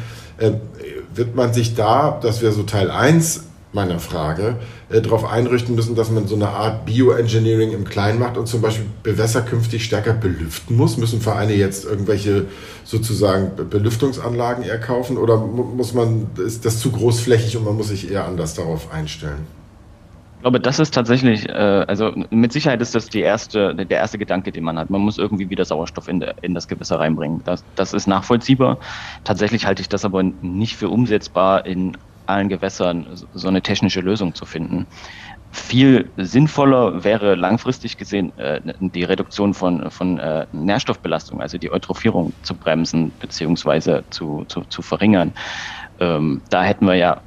Wird 1.14 1.37
man 1.37 1.52
sich 1.54 1.74
da, 1.74 2.18
das 2.20 2.42
wäre 2.42 2.52
so 2.52 2.64
Teil 2.64 2.90
1 2.90 3.44
meiner 3.72 3.98
Frage, 3.98 4.56
äh, 4.90 5.00
darauf 5.00 5.24
einrichten 5.24 5.74
müssen, 5.74 5.94
dass 5.94 6.11
man 6.11 6.26
so 6.26 6.35
eine 6.35 6.48
Art 6.48 6.85
Bioengineering 6.87 7.72
im 7.72 7.85
Kleinen 7.85 8.18
macht 8.18 8.37
und 8.37 8.46
zum 8.46 8.61
Beispiel 8.61 8.87
Bewässer 9.02 9.42
künftig 9.42 9.85
stärker 9.85 10.12
belüften 10.12 10.76
muss? 10.76 10.98
Müssen 10.98 11.20
Vereine 11.20 11.54
jetzt 11.54 11.85
irgendwelche 11.85 12.46
sozusagen 12.85 13.52
Belüftungsanlagen 13.70 14.64
eher 14.64 14.78
kaufen 14.78 15.16
oder 15.16 15.38
muss 15.38 15.94
man, 15.94 16.26
ist 16.44 16.64
das 16.64 16.80
zu 16.80 16.92
großflächig 16.92 17.56
und 17.56 17.64
man 17.64 17.76
muss 17.76 17.88
sich 17.88 18.11
eher 18.11 18.26
anders 18.26 18.54
darauf 18.54 18.92
einstellen? 18.92 19.46
Ich 20.37 20.44
glaube, 20.44 20.58
das 20.58 20.80
ist 20.80 20.92
tatsächlich, 20.92 21.48
äh, 21.48 21.52
also 21.52 22.12
mit 22.30 22.52
Sicherheit 22.52 22.82
ist 22.82 22.96
das 22.96 23.08
die 23.08 23.20
erste, 23.20 23.76
der 23.76 23.98
erste 23.98 24.18
Gedanke, 24.18 24.50
den 24.50 24.64
man 24.64 24.76
hat. 24.76 24.90
Man 24.90 25.00
muss 25.00 25.16
irgendwie 25.16 25.48
wieder 25.48 25.64
Sauerstoff 25.64 26.08
in, 26.08 26.18
der, 26.18 26.35
in 26.42 26.52
das 26.52 26.66
Gewässer 26.66 26.98
reinbringen. 26.98 27.42
Das, 27.44 27.62
das 27.76 27.94
ist 27.94 28.08
nachvollziehbar. 28.08 28.78
Tatsächlich 29.22 29.66
halte 29.66 29.82
ich 29.82 29.88
das 29.88 30.04
aber 30.04 30.24
nicht 30.24 30.76
für 30.76 30.88
umsetzbar 30.88 31.64
in 31.64 31.96
allen 32.33 32.49
Gewässern 32.49 33.07
so 33.12 33.49
eine 33.49 33.62
technische 33.62 34.01
Lösung 34.01 34.35
zu 34.35 34.45
finden. 34.45 34.87
Viel 35.51 36.11
sinnvoller 36.16 37.05
wäre 37.05 37.35
langfristig 37.35 37.99
gesehen 37.99 38.37
äh, 38.38 38.61
die 38.81 39.05
Reduktion 39.05 39.53
von, 39.53 39.90
von 39.90 40.18
äh, 40.18 40.47
Nährstoffbelastung, 40.53 41.42
also 41.42 41.59
die 41.59 41.71
Eutrophierung 41.71 42.33
zu 42.42 42.55
bremsen 42.55 43.11
bzw. 43.21 44.03
Zu, 44.09 44.45
zu, 44.49 44.62
zu 44.62 44.81
verringern. 44.81 45.35
Ähm, 46.01 46.40
da 46.49 46.62
hätten 46.62 46.87
wir 46.87 46.95
ja 46.95 47.21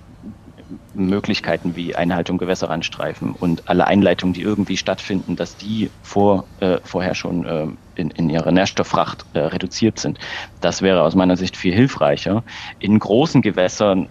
Möglichkeiten 0.93 1.75
wie 1.75 1.95
Einhaltung 1.95 2.37
Gewässerrandstreifen 2.37 3.33
und 3.33 3.69
alle 3.69 3.85
Einleitungen, 3.85 4.33
die 4.33 4.41
irgendwie 4.41 4.77
stattfinden, 4.77 5.35
dass 5.35 5.57
die 5.57 5.89
vor, 6.01 6.45
äh, 6.59 6.79
vorher 6.83 7.15
schon 7.15 7.45
äh, 7.45 7.67
in, 7.95 8.09
in 8.11 8.29
ihrer 8.29 8.51
Nährstofffracht 8.51 9.25
äh, 9.33 9.39
reduziert 9.39 9.99
sind. 9.99 10.19
Das 10.61 10.81
wäre 10.81 11.03
aus 11.03 11.15
meiner 11.15 11.37
Sicht 11.37 11.57
viel 11.57 11.73
hilfreicher. 11.73 12.43
In 12.79 12.97
großen 12.99 13.41
Gewässern 13.41 14.09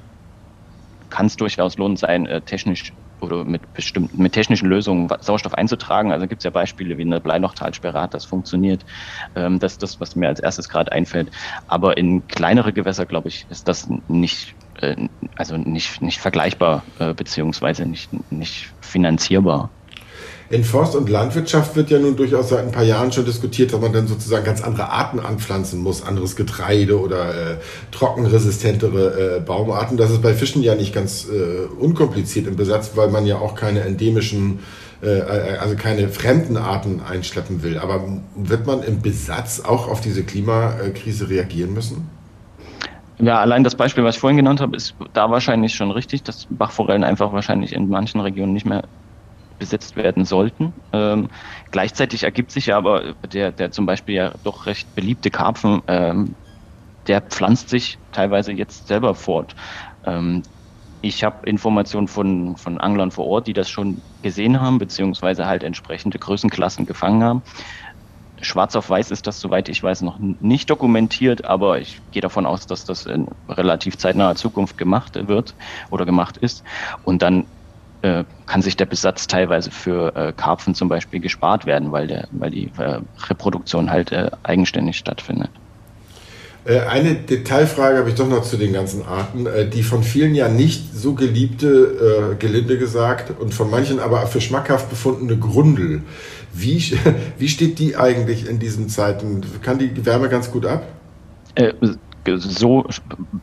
kann 1.15 1.27
es 1.27 1.37
durchaus 1.37 1.77
lohnend 1.77 2.01
sein, 2.01 2.27
äh, 2.27 2.43
technisch 2.43 2.93
oder 3.21 3.45
mit 3.45 3.73
bestimmten, 3.73 4.21
mit 4.21 4.33
technischen 4.33 4.69
Lösungen 4.69 5.09
Sauerstoff 5.21 5.55
einzutragen. 5.55 6.11
Also 6.11 6.27
gibt 6.27 6.41
es 6.41 6.45
ja 6.45 6.51
Beispiele 6.51 6.99
wie 6.99 7.03
eine 7.03 7.21
Bleilochtalsperre 7.21 8.09
das 8.11 8.25
funktioniert. 8.25 8.85
Ähm, 9.37 9.61
das 9.61 9.75
ist 9.75 9.83
das, 9.85 10.01
was 10.01 10.17
mir 10.17 10.27
als 10.27 10.41
erstes 10.41 10.69
gerade 10.69 10.91
einfällt. 10.91 11.31
Aber 11.69 11.97
in 11.97 12.27
kleinere 12.27 12.73
Gewässer, 12.73 13.07
glaube 13.07 13.29
ich, 13.29 13.47
ist 13.49 13.69
das 13.69 13.89
nicht, 14.09 14.57
äh, 14.75 15.07
also 15.37 15.57
nicht, 15.57 16.03
nicht 16.03 16.19
vergleichbar, 16.19 16.85
äh, 16.99 17.15
beziehungsweise 17.15 17.87
nicht, 17.87 18.11
nicht 18.33 18.75
finanzierbar. 18.81 19.73
In 20.51 20.63
Forst- 20.63 20.95
und 20.95 21.09
Landwirtschaft 21.09 21.75
wird 21.75 21.91
ja 21.91 21.99
nun 21.99 22.17
durchaus 22.17 22.51
seit 22.51 22.67
ein 22.67 22.71
paar 22.71 22.83
Jahren 22.83 23.11
schon 23.13 23.25
diskutiert, 23.25 23.73
dass 23.73 23.81
man 23.81 23.95
dann 23.95 24.07
sozusagen 24.07 24.45
ganz 24.45 24.63
andere 24.63 24.91
Arten 24.91 25.19
anpflanzen 25.19 25.81
muss, 25.81 26.03
anderes 26.03 26.37
Getreide 26.37 27.01
oder 27.01 27.53
äh, 27.53 27.57
trockenresistentere 27.93 29.37
äh, 29.37 29.41
Baumarten. 29.41 29.97
Das 29.97 30.11
ist 30.11 30.21
bei 30.21 30.35
Fischen 30.35 30.63
ja 30.63 30.75
nicht 30.75 30.95
ganz 30.95 31.27
äh, 31.29 31.67
unkompliziert 31.81 32.47
im 32.47 32.57
Besatz, 32.57 32.93
weil 32.95 33.09
man 33.09 33.25
ja 33.25 33.39
auch 33.39 33.55
keine 33.55 33.81
endemischen, 33.81 34.59
äh, 35.03 35.19
äh, 35.19 35.57
also 35.59 35.77
keine 35.77 36.11
fremden 36.11 36.59
Arten 36.59 37.01
einschleppen 37.01 37.63
will. 37.63 37.79
Aber 37.79 38.05
wird 38.37 38.67
man 38.67 38.83
im 38.83 39.01
Besatz 39.01 39.61
auch 39.61 39.89
auf 39.89 40.03
diese 40.03 40.25
Klimakrise 40.25 41.31
reagieren 41.31 41.73
müssen? 41.73 42.07
Ja, 43.19 43.41
allein 43.41 43.65
das 43.65 43.77
Beispiel, 43.77 44.05
was 44.05 44.17
ich 44.17 44.21
vorhin 44.21 44.37
genannt 44.37 44.61
habe, 44.61 44.77
ist 44.77 44.95
da 45.15 45.31
wahrscheinlich 45.31 45.75
schon 45.75 45.91
richtig, 45.91 46.23
dass 46.25 46.47
Bachforellen 46.51 47.05
einfach 47.05 47.33
wahrscheinlich 47.33 47.73
in 47.73 47.89
manchen 47.89 48.21
Regionen 48.21 48.53
nicht 48.53 48.67
mehr 48.67 48.83
besetzt 49.59 49.97
werden 49.97 50.25
sollten. 50.25 50.75
Ähm, 50.93 51.29
gleichzeitig 51.71 52.25
ergibt 52.25 52.51
sich 52.53 52.75
aber 52.75 53.15
der, 53.27 53.53
der 53.53 53.71
zum 53.71 53.87
Beispiel 53.87 54.15
ja 54.17 54.35
doch 54.43 54.67
recht 54.67 54.95
beliebte 54.95 55.31
Karpfen, 55.31 55.83
ähm, 55.89 56.37
der 57.07 57.23
pflanzt 57.23 57.69
sich 57.69 58.01
teilweise 58.13 58.53
jetzt 58.53 58.87
selber 58.87 59.15
fort. 59.15 59.55
Ähm, 60.05 60.43
ich 61.01 61.23
habe 61.25 61.49
Informationen 61.49 62.09
von, 62.09 62.57
von 62.57 62.79
Anglern 62.81 63.11
vor 63.11 63.27
Ort, 63.27 63.47
die 63.47 63.53
das 63.53 63.69
schon 63.71 64.05
gesehen 64.23 64.61
haben, 64.61 64.79
beziehungsweise 64.79 65.47
halt 65.47 65.63
entsprechende 65.63 66.19
Größenklassen 66.19 66.87
gefangen 66.87 67.23
haben. 67.23 67.43
Schwarz 68.41 68.75
auf 68.75 68.91
Weiß 68.91 69.11
ist 69.13 69.27
das, 69.29 69.41
soweit 69.41 69.69
ich 69.69 69.83
weiß, 69.83 70.03
noch 70.03 70.19
nicht 70.19 70.69
dokumentiert, 70.69 71.45
aber 71.45 71.79
ich 71.81 72.01
gehe 72.11 72.23
davon 72.23 72.47
aus, 72.47 72.67
dass 72.67 72.85
das 72.85 73.07
in 73.07 73.29
relativ 73.49 73.97
zeitnaher 73.97 74.35
Zukunft 74.35 74.77
gemacht 74.77 75.15
wird 75.29 75.57
oder 75.91 76.05
gemacht 76.05 76.37
ist. 76.37 76.65
Und 77.03 77.23
dann 77.23 77.54
äh, 78.05 78.25
kann 78.45 78.61
sich 78.61 78.77
der 78.77 78.85
Besatz 78.85 79.27
teilweise 79.27 79.71
für 79.71 80.15
äh, 80.15 80.33
Karpfen 80.37 80.75
zum 80.75 80.91
Beispiel 80.91 81.21
gespart 81.21 81.65
werden, 81.65 81.91
weil, 81.91 82.07
der, 82.07 82.29
weil 82.33 82.51
die 82.51 82.71
äh, 82.77 83.01
Reproduktion 83.31 83.91
halt 83.91 84.13
äh, 84.13 84.31
eigenständig 84.43 84.99
stattfindet. 84.99 85.49
Äh, 86.67 86.81
eine 86.81 87.15
Detailfrage 87.15 87.97
habe 87.97 88.11
ich 88.11 88.15
doch 88.15 88.29
noch 88.29 88.43
zu 88.43 88.59
den 88.59 88.75
ganzen 88.75 89.07
Arten. 89.07 89.49
Die 89.73 89.83
von 89.83 90.03
vielen 90.03 90.35
ja 90.35 90.51
nicht 90.51 90.95
so 90.95 91.15
geliebte, 91.15 92.37
gelinde 92.39 92.77
gesagt, 92.77 93.41
und 93.41 93.55
von 93.55 93.71
manchen 93.71 94.01
aber 94.01 94.27
für 94.27 94.43
schmackhaft 94.43 94.91
befundene 94.91 95.39
Grundel. 95.39 96.03
Wie, 96.53 96.77
wie 97.39 97.49
steht 97.49 97.79
die 97.79 97.97
eigentlich 97.97 98.47
in 98.47 98.59
diesen 98.59 98.91
Zeiten? 98.91 99.41
Kann 99.63 99.79
die 99.79 100.05
Wärme 100.05 100.29
ganz 100.29 100.51
gut 100.51 100.67
ab? 100.67 100.87
So 102.27 102.87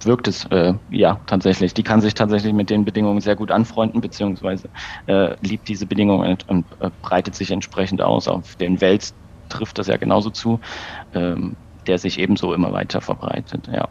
wirkt 0.04 0.28
es 0.28 0.46
äh, 0.46 0.74
ja 0.90 1.22
tatsächlich. 1.28 1.74
Die 1.74 1.84
kann 1.84 2.02
sich 2.02 2.14
tatsächlich 2.14 2.54
mit 2.54 2.70
den 2.70 2.86
Bedingungen 2.86 3.22
sehr 3.22 3.36
gut 3.36 3.52
anfreunden, 3.52 4.02
beziehungsweise 4.02 4.70
äh, 5.08 5.36
liebt 5.42 5.68
diese 5.68 5.86
Bedingungen 5.86 6.38
und, 6.48 6.66
äh, 6.80 6.92
breitet 7.02 7.36
sich 7.36 7.52
entsprechend 7.52 8.02
aus. 8.02 8.28
Auf 8.28 8.56
den 8.56 8.82
Wels 8.82 9.16
trifft 9.50 9.78
das 9.78 9.88
ja 9.88 9.98
genauso 9.98 10.30
zu, 10.30 10.60
ähm, 11.14 11.58
der 11.88 11.98
sich 11.98 12.20
ebenso 12.20 12.54
immer 12.54 12.72
weiter 12.72 13.02
verbreitet. 13.02 13.68
Ja, 13.68 13.90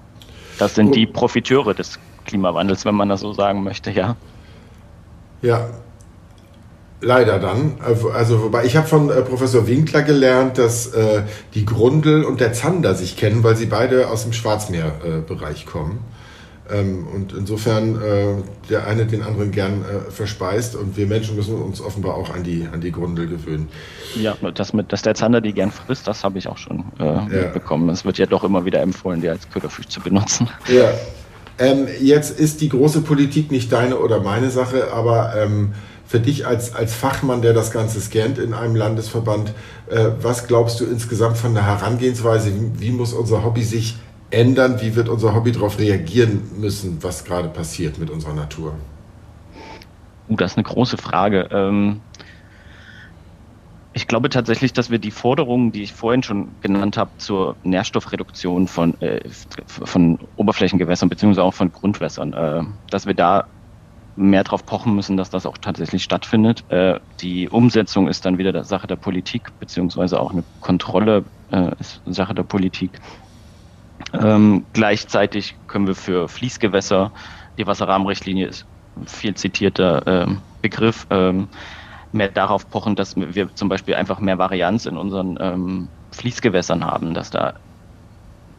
das 0.58 0.74
sind 0.74 0.94
die 0.94 1.06
Profiteure 1.06 1.74
des 1.74 1.98
Klimawandels, 2.24 2.84
wenn 2.84 2.94
man 2.94 3.08
das 3.08 3.20
so 3.20 3.32
sagen 3.32 3.62
möchte. 3.62 3.90
Ja. 3.90 4.16
Ja, 5.42 5.70
Leider 7.02 7.38
dann. 7.38 7.74
Also 8.12 8.42
wobei 8.42 8.64
ich 8.66 8.76
habe 8.76 8.86
von 8.86 9.10
äh, 9.10 9.22
Professor 9.22 9.66
Winkler 9.66 10.02
gelernt, 10.02 10.58
dass 10.58 10.88
äh, 10.88 11.22
die 11.54 11.64
Grundel 11.64 12.24
und 12.24 12.40
der 12.40 12.52
Zander 12.52 12.94
sich 12.94 13.16
kennen, 13.16 13.42
weil 13.42 13.56
sie 13.56 13.66
beide 13.66 14.08
aus 14.08 14.24
dem 14.24 14.32
Schwarzmeerbereich 14.32 15.62
äh, 15.62 15.66
kommen. 15.66 16.00
Ähm, 16.70 17.06
und 17.12 17.32
insofern 17.32 18.00
äh, 18.00 18.34
der 18.68 18.86
eine 18.86 19.06
den 19.06 19.22
anderen 19.22 19.50
gern 19.50 19.82
äh, 19.82 20.10
verspeist 20.10 20.76
und 20.76 20.96
wir 20.96 21.06
Menschen 21.06 21.36
müssen 21.36 21.60
uns 21.60 21.80
offenbar 21.80 22.14
auch 22.14 22.32
an 22.32 22.44
die, 22.44 22.68
an 22.70 22.80
die 22.80 22.92
Grundel 22.92 23.26
gewöhnen. 23.26 23.68
Ja, 24.14 24.36
das 24.54 24.72
mit, 24.72 24.92
dass 24.92 25.02
der 25.02 25.14
Zander 25.14 25.40
die 25.40 25.52
gern 25.52 25.72
frisst, 25.72 26.06
das 26.06 26.22
habe 26.22 26.38
ich 26.38 26.48
auch 26.48 26.58
schon 26.58 26.84
ja. 26.98 27.22
mitbekommen. 27.22 27.88
Es 27.88 28.04
wird 28.04 28.18
ja 28.18 28.26
doch 28.26 28.44
immer 28.44 28.64
wieder 28.64 28.80
empfohlen, 28.80 29.20
die 29.20 29.28
als 29.28 29.48
Köderfisch 29.50 29.88
zu 29.88 30.00
benutzen. 30.00 30.48
Ja. 30.68 30.90
Ähm, 31.58 31.88
jetzt 32.00 32.38
ist 32.38 32.60
die 32.60 32.68
große 32.68 33.02
Politik 33.02 33.50
nicht 33.50 33.70
deine 33.72 33.98
oder 33.98 34.20
meine 34.20 34.50
Sache, 34.50 34.92
aber 34.92 35.34
ähm, 35.36 35.74
für 36.10 36.18
dich 36.18 36.44
als, 36.44 36.74
als 36.74 36.92
Fachmann, 36.92 37.40
der 37.40 37.52
das 37.52 37.70
Ganze 37.70 38.00
scannt 38.00 38.38
in 38.38 38.52
einem 38.52 38.74
Landesverband, 38.74 39.54
äh, 39.88 40.06
was 40.20 40.48
glaubst 40.48 40.80
du 40.80 40.84
insgesamt 40.84 41.38
von 41.38 41.54
der 41.54 41.64
Herangehensweise? 41.64 42.52
Wie, 42.78 42.90
muss 42.90 43.12
unser 43.12 43.44
Hobby 43.44 43.62
sich 43.62 43.94
ändern? 44.32 44.80
Wie 44.80 44.96
wird 44.96 45.08
unser 45.08 45.36
Hobby 45.36 45.52
darauf 45.52 45.78
reagieren 45.78 46.50
müssen, 46.58 46.98
was 47.00 47.24
gerade 47.24 47.48
passiert 47.48 47.98
mit 47.98 48.10
unserer 48.10 48.34
Natur? 48.34 48.74
Uh, 50.28 50.34
das 50.34 50.50
ist 50.50 50.56
eine 50.56 50.64
große 50.64 50.96
Frage. 50.96 51.48
Ähm, 51.52 52.00
ich 53.92 54.08
glaube 54.08 54.30
tatsächlich, 54.30 54.72
dass 54.72 54.90
wir 54.90 54.98
die 54.98 55.12
Forderungen, 55.12 55.70
die 55.70 55.84
ich 55.84 55.92
vorhin 55.92 56.24
schon 56.24 56.48
genannt 56.60 56.96
habe, 56.96 57.10
zur 57.18 57.54
Nährstoffreduktion 57.62 58.66
von, 58.66 59.00
äh, 59.00 59.20
von 59.68 60.18
Oberflächengewässern 60.34 61.08
beziehungsweise 61.08 61.44
auch 61.44 61.54
von 61.54 61.70
Grundwässern, 61.70 62.32
äh, 62.32 62.64
dass 62.90 63.06
wir 63.06 63.14
da 63.14 63.46
mehr 64.16 64.44
darauf 64.44 64.66
pochen 64.66 64.94
müssen, 64.94 65.16
dass 65.16 65.30
das 65.30 65.46
auch 65.46 65.58
tatsächlich 65.58 66.02
stattfindet. 66.02 66.64
Äh, 66.70 67.00
die 67.20 67.48
Umsetzung 67.48 68.08
ist 68.08 68.24
dann 68.24 68.38
wieder 68.38 68.64
Sache 68.64 68.86
der 68.86 68.96
Politik, 68.96 69.58
beziehungsweise 69.58 70.20
auch 70.20 70.32
eine 70.32 70.44
Kontrolle 70.60 71.24
äh, 71.50 71.70
ist 71.78 72.02
Sache 72.06 72.34
der 72.34 72.42
Politik. 72.42 73.00
Ähm, 74.12 74.64
gleichzeitig 74.72 75.56
können 75.66 75.86
wir 75.86 75.94
für 75.94 76.28
Fließgewässer, 76.28 77.12
die 77.58 77.66
Wasserrahmenrichtlinie 77.66 78.48
ist 78.48 78.66
viel 79.06 79.34
zitierter 79.34 80.06
äh, 80.06 80.26
Begriff, 80.62 81.06
ähm, 81.10 81.48
mehr 82.12 82.28
darauf 82.28 82.68
pochen, 82.68 82.96
dass 82.96 83.16
wir 83.16 83.54
zum 83.54 83.68
Beispiel 83.68 83.94
einfach 83.94 84.18
mehr 84.18 84.38
Varianz 84.38 84.86
in 84.86 84.96
unseren 84.96 85.38
ähm, 85.40 85.88
Fließgewässern 86.12 86.84
haben, 86.84 87.14
dass 87.14 87.30
da 87.30 87.54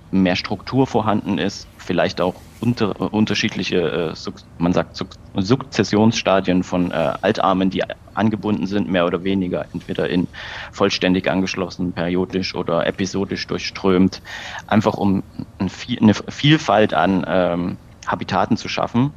mehr 0.10 0.36
Struktur 0.36 0.88
vorhanden 0.88 1.38
ist, 1.38 1.68
vielleicht 1.78 2.22
auch 2.22 2.36
unter, 2.62 3.14
unterschiedliche, 3.14 4.14
äh, 4.16 4.32
man 4.58 4.74
sagt 4.74 5.04
Sukzessionsstadien 5.34 6.64
von 6.64 6.92
äh, 6.92 7.14
Altarmen, 7.22 7.70
die 7.70 7.84
angebunden 8.14 8.68
sind, 8.68 8.88
mehr 8.88 9.06
oder 9.06 9.24
weniger, 9.24 9.66
entweder 9.74 10.10
in 10.10 10.28
vollständig 10.72 11.30
angeschlossen, 11.30 11.94
periodisch 11.94 12.54
oder 12.56 12.86
episodisch 12.86 13.48
durchströmt, 13.48 14.22
einfach 14.68 14.94
um 14.94 15.24
eine 15.58 16.14
Vielfalt 16.14 16.94
an 16.94 17.26
ähm, 17.28 17.78
Habitaten 18.06 18.58
zu 18.58 18.68
schaffen. 18.68 19.14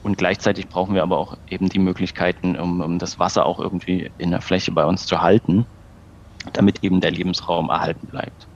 Und 0.00 0.16
gleichzeitig 0.16 0.68
brauchen 0.68 0.94
wir 0.94 1.02
aber 1.02 1.18
auch 1.18 1.36
eben 1.48 1.68
die 1.68 1.80
Möglichkeiten, 1.80 2.56
um, 2.58 2.80
um 2.80 2.98
das 2.98 3.18
Wasser 3.18 3.44
auch 3.44 3.58
irgendwie 3.58 4.10
in 4.16 4.30
der 4.30 4.40
Fläche 4.40 4.72
bei 4.72 4.86
uns 4.86 5.04
zu 5.04 5.20
halten, 5.20 5.66
damit 6.52 6.82
eben 6.82 7.00
der 7.00 7.10
Lebensraum 7.10 7.68
erhalten 7.68 8.06
bleibt. 8.06 8.48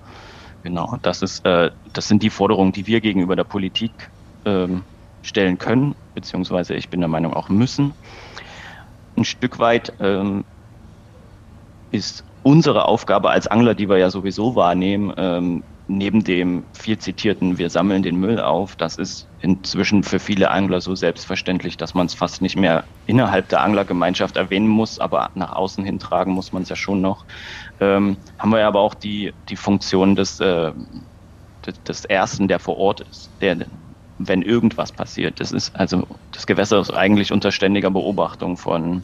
Genau, 0.62 0.97
das 1.03 1.23
ist, 1.23 1.45
äh, 1.45 1.71
das 1.92 2.07
sind 2.09 2.23
die 2.23 2.31
Forderungen, 2.31 2.73
die 2.73 2.87
wir 2.87 3.01
gegenüber 3.01 3.35
der 3.37 3.45
Politik 3.45 4.12
ähm, 4.45 4.83
stellen 5.23 5.59
können, 5.59 5.95
beziehungsweise 6.15 6.75
ich 6.75 6.89
bin 6.89 7.01
der 7.01 7.09
Meinung 7.09 7.35
auch 7.35 7.49
müssen. 7.49 7.95
Ein 9.17 9.25
Stück 9.25 9.59
weit 9.59 9.93
ähm, 10.01 10.45
ist 11.91 12.25
unsere 12.43 12.87
Aufgabe 12.87 13.31
als 13.31 13.47
Angler, 13.47 13.75
die 13.75 13.89
wir 13.89 13.99
ja 13.99 14.11
sowieso 14.11 14.57
wahrnehmen, 14.57 15.13
ähm, 15.17 15.63
neben 15.89 16.25
dem 16.25 16.65
viel 16.73 16.99
zitierten, 16.99 17.59
wir 17.59 17.69
sammeln 17.69 18.03
den 18.03 18.17
Müll 18.17 18.41
auf, 18.41 18.77
das 18.77 18.97
ist 18.97 19.27
inzwischen 19.41 20.03
für 20.03 20.19
viele 20.19 20.51
Angler 20.51 20.81
so 20.81 20.95
selbstverständlich, 20.95 21.77
dass 21.77 21.95
man 21.95 22.07
es 22.07 22.15
fast 22.15 22.41
nicht 22.41 22.57
mehr 22.57 22.85
innerhalb 23.07 23.49
der 23.49 23.61
Anglergemeinschaft 23.63 24.37
erwähnen 24.37 24.69
muss, 24.69 24.99
aber 24.99 25.31
nach 25.35 25.53
außen 25.53 25.85
hin 25.85 25.99
tragen 25.99 26.33
muss 26.33 26.53
man 26.53 26.63
es 26.63 26.69
ja 26.69 26.77
schon 26.77 27.01
noch. 27.01 27.25
Ähm, 27.81 28.17
haben 28.39 28.51
wir 28.51 28.67
aber 28.67 28.81
auch 28.81 28.95
die, 28.95 29.33
die 29.49 29.57
Funktion 29.57 30.15
des, 30.15 30.41
äh, 30.41 30.73
des, 31.87 32.05
Ersten, 32.05 32.49
der 32.49 32.59
vor 32.59 32.77
Ort 32.77 33.01
ist, 33.01 33.31
der, 33.41 33.57
wenn 34.29 34.43
irgendwas 34.43 34.93
passiert. 34.93 35.41
Das 35.41 35.53
ist 35.53 35.75
also, 35.77 36.07
das 36.33 36.47
Gewässer 36.47 36.81
ist 36.81 36.93
eigentlich 36.93 37.33
unter 37.33 37.53
ständiger 37.53 37.91
Beobachtung 37.91 38.57
von 38.57 39.03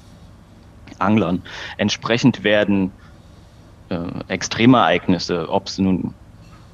Anglern. 0.99 1.43
Entsprechend 1.77 2.45
werden 2.45 2.93
äh, 3.89 3.99
Extremereignisse, 4.29 5.49
ob 5.49 5.69
es 5.69 5.79
nun 5.79 6.15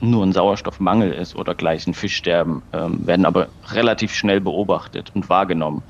nur 0.00 0.24
ein 0.24 0.32
Sauerstoffmangel 0.32 1.12
ist 1.12 1.34
oder 1.34 1.54
gleich 1.54 1.86
ein 1.86 1.94
Fischsterben, 1.94 2.62
ähm, 2.72 3.06
werden 3.06 3.24
aber 3.24 3.48
relativ 3.68 4.12
schnell 4.12 4.40
beobachtet 4.40 5.10
und 5.14 5.28
wahrgenommen. 5.28 5.82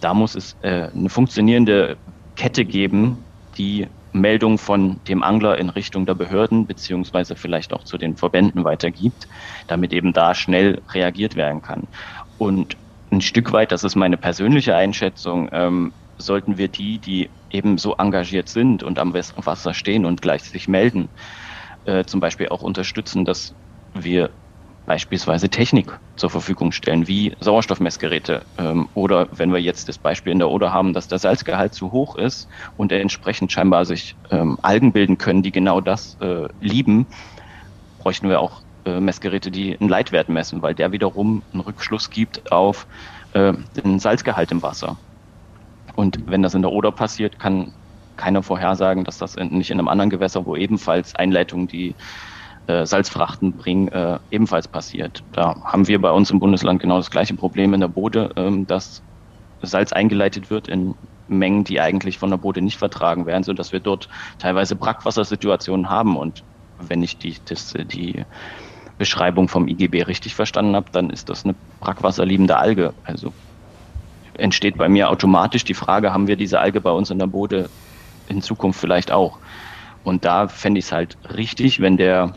Da 0.00 0.14
muss 0.14 0.34
es 0.34 0.56
äh, 0.60 0.90
eine 0.94 1.08
funktionierende 1.08 1.96
Kette 2.36 2.64
geben, 2.64 3.24
die 3.56 3.88
Meldung 4.20 4.58
von 4.58 5.00
dem 5.08 5.22
Angler 5.22 5.58
in 5.58 5.70
Richtung 5.70 6.06
der 6.06 6.14
Behörden 6.14 6.66
beziehungsweise 6.66 7.36
vielleicht 7.36 7.72
auch 7.72 7.84
zu 7.84 7.98
den 7.98 8.16
Verbänden 8.16 8.64
weitergibt, 8.64 9.28
damit 9.66 9.92
eben 9.92 10.12
da 10.12 10.34
schnell 10.34 10.82
reagiert 10.92 11.36
werden 11.36 11.62
kann. 11.62 11.88
Und 12.36 12.76
ein 13.10 13.20
Stück 13.20 13.52
weit, 13.52 13.72
das 13.72 13.84
ist 13.84 13.96
meine 13.96 14.16
persönliche 14.16 14.76
Einschätzung, 14.76 15.48
ähm, 15.52 15.94
sollten 16.18 16.58
wir 16.58 16.68
die, 16.68 17.00
die 17.00 17.30
eben 17.50 17.78
so 17.78 17.94
engagiert 17.96 18.48
sind 18.48 18.82
und 18.82 18.98
am 18.98 19.14
Wasser 19.14 19.72
stehen 19.72 20.04
und 20.04 20.20
gleich 20.20 20.42
sich 20.42 20.68
melden, 20.68 21.08
äh, 21.84 22.04
zum 22.04 22.20
Beispiel 22.20 22.48
auch 22.48 22.62
unterstützen, 22.62 23.24
dass 23.24 23.54
wir 23.94 24.30
beispielsweise 24.88 25.50
Technik 25.50 26.00
zur 26.16 26.30
Verfügung 26.30 26.72
stellen, 26.72 27.06
wie 27.06 27.36
Sauerstoffmessgeräte. 27.40 28.46
Ähm, 28.56 28.88
oder 28.94 29.28
wenn 29.32 29.52
wir 29.52 29.60
jetzt 29.60 29.86
das 29.90 29.98
Beispiel 29.98 30.32
in 30.32 30.38
der 30.38 30.48
Oder 30.48 30.72
haben, 30.72 30.94
dass 30.94 31.08
der 31.08 31.18
Salzgehalt 31.18 31.74
zu 31.74 31.92
hoch 31.92 32.16
ist 32.16 32.48
und 32.74 32.90
entsprechend 32.90 33.52
scheinbar 33.52 33.84
sich 33.84 34.16
ähm, 34.30 34.58
Algen 34.62 34.94
bilden 34.94 35.18
können, 35.18 35.42
die 35.42 35.52
genau 35.52 35.82
das 35.82 36.16
äh, 36.20 36.48
lieben, 36.58 37.06
bräuchten 37.98 38.30
wir 38.30 38.40
auch 38.40 38.62
äh, 38.86 38.98
Messgeräte, 38.98 39.50
die 39.50 39.78
einen 39.78 39.90
Leitwert 39.90 40.30
messen, 40.30 40.62
weil 40.62 40.74
der 40.74 40.90
wiederum 40.90 41.44
einen 41.52 41.60
Rückschluss 41.60 42.08
gibt 42.08 42.50
auf 42.50 42.86
äh, 43.32 43.52
den 43.76 43.98
Salzgehalt 43.98 44.50
im 44.52 44.62
Wasser. 44.62 44.98
Und 45.96 46.18
wenn 46.24 46.42
das 46.42 46.54
in 46.54 46.62
der 46.62 46.72
Oder 46.72 46.92
passiert, 46.92 47.38
kann 47.38 47.74
keiner 48.16 48.42
vorhersagen, 48.42 49.04
dass 49.04 49.18
das 49.18 49.36
nicht 49.36 49.70
in 49.70 49.78
einem 49.78 49.88
anderen 49.88 50.08
Gewässer, 50.08 50.46
wo 50.46 50.56
ebenfalls 50.56 51.14
Einleitungen, 51.14 51.68
die 51.68 51.94
äh, 52.68 52.84
Salzfrachten 52.84 53.54
bringen, 53.54 53.88
äh, 53.88 54.18
ebenfalls 54.30 54.68
passiert. 54.68 55.22
Da 55.32 55.56
haben 55.64 55.88
wir 55.88 56.00
bei 56.00 56.10
uns 56.10 56.30
im 56.30 56.38
Bundesland 56.38 56.80
genau 56.80 56.98
das 56.98 57.10
gleiche 57.10 57.34
Problem 57.34 57.72
in 57.72 57.80
der 57.80 57.88
Bode, 57.88 58.30
ähm, 58.36 58.66
dass 58.66 59.02
Salz 59.62 59.92
eingeleitet 59.92 60.50
wird 60.50 60.68
in 60.68 60.94
Mengen, 61.28 61.64
die 61.64 61.80
eigentlich 61.80 62.18
von 62.18 62.30
der 62.30 62.36
Bode 62.36 62.60
nicht 62.60 62.76
vertragen 62.76 63.24
werden, 63.24 63.42
sodass 63.42 63.72
wir 63.72 63.80
dort 63.80 64.08
teilweise 64.38 64.76
Brackwassersituationen 64.76 65.88
haben. 65.88 66.16
Und 66.16 66.44
wenn 66.78 67.02
ich 67.02 67.16
die, 67.18 67.36
das, 67.46 67.72
die 67.72 68.24
Beschreibung 68.98 69.48
vom 69.48 69.66
IGB 69.66 70.02
richtig 70.02 70.34
verstanden 70.34 70.76
habe, 70.76 70.90
dann 70.92 71.08
ist 71.08 71.30
das 71.30 71.44
eine 71.44 71.54
brackwasserliebende 71.80 72.58
Alge. 72.58 72.92
Also 73.04 73.32
entsteht 74.34 74.76
bei 74.76 74.90
mir 74.90 75.08
automatisch 75.08 75.64
die 75.64 75.74
Frage, 75.74 76.12
haben 76.12 76.26
wir 76.26 76.36
diese 76.36 76.60
Alge 76.60 76.82
bei 76.82 76.90
uns 76.90 77.10
in 77.10 77.18
der 77.18 77.26
Bode 77.28 77.70
in 78.28 78.42
Zukunft 78.42 78.78
vielleicht 78.78 79.10
auch. 79.10 79.38
Und 80.04 80.24
da 80.24 80.48
fände 80.48 80.78
ich 80.78 80.86
es 80.86 80.92
halt 80.92 81.16
richtig, 81.34 81.80
wenn 81.80 81.96
der 81.96 82.34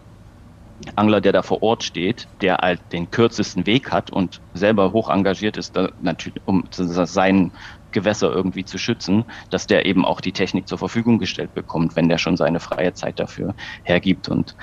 Angler, 0.95 1.21
der 1.21 1.31
da 1.31 1.41
vor 1.41 1.61
Ort 1.61 1.83
steht, 1.83 2.27
der 2.41 2.57
halt 2.57 2.81
den 2.91 3.11
kürzesten 3.11 3.65
Weg 3.65 3.91
hat 3.91 4.11
und 4.11 4.41
selber 4.53 4.91
hoch 4.91 5.09
engagiert 5.09 5.57
ist, 5.57 5.77
natürlich, 5.99 6.41
um 6.45 6.63
sein 6.71 7.51
Gewässer 7.91 8.31
irgendwie 8.31 8.65
zu 8.65 8.77
schützen, 8.77 9.25
dass 9.49 9.67
der 9.67 9.85
eben 9.85 10.05
auch 10.05 10.21
die 10.21 10.33
Technik 10.33 10.67
zur 10.67 10.77
Verfügung 10.77 11.19
gestellt 11.19 11.53
bekommt, 11.53 11.95
wenn 11.95 12.09
der 12.09 12.17
schon 12.17 12.37
seine 12.37 12.59
freie 12.59 12.93
Zeit 12.93 13.19
dafür 13.19 13.55
hergibt. 13.83 14.29
Und 14.29 14.55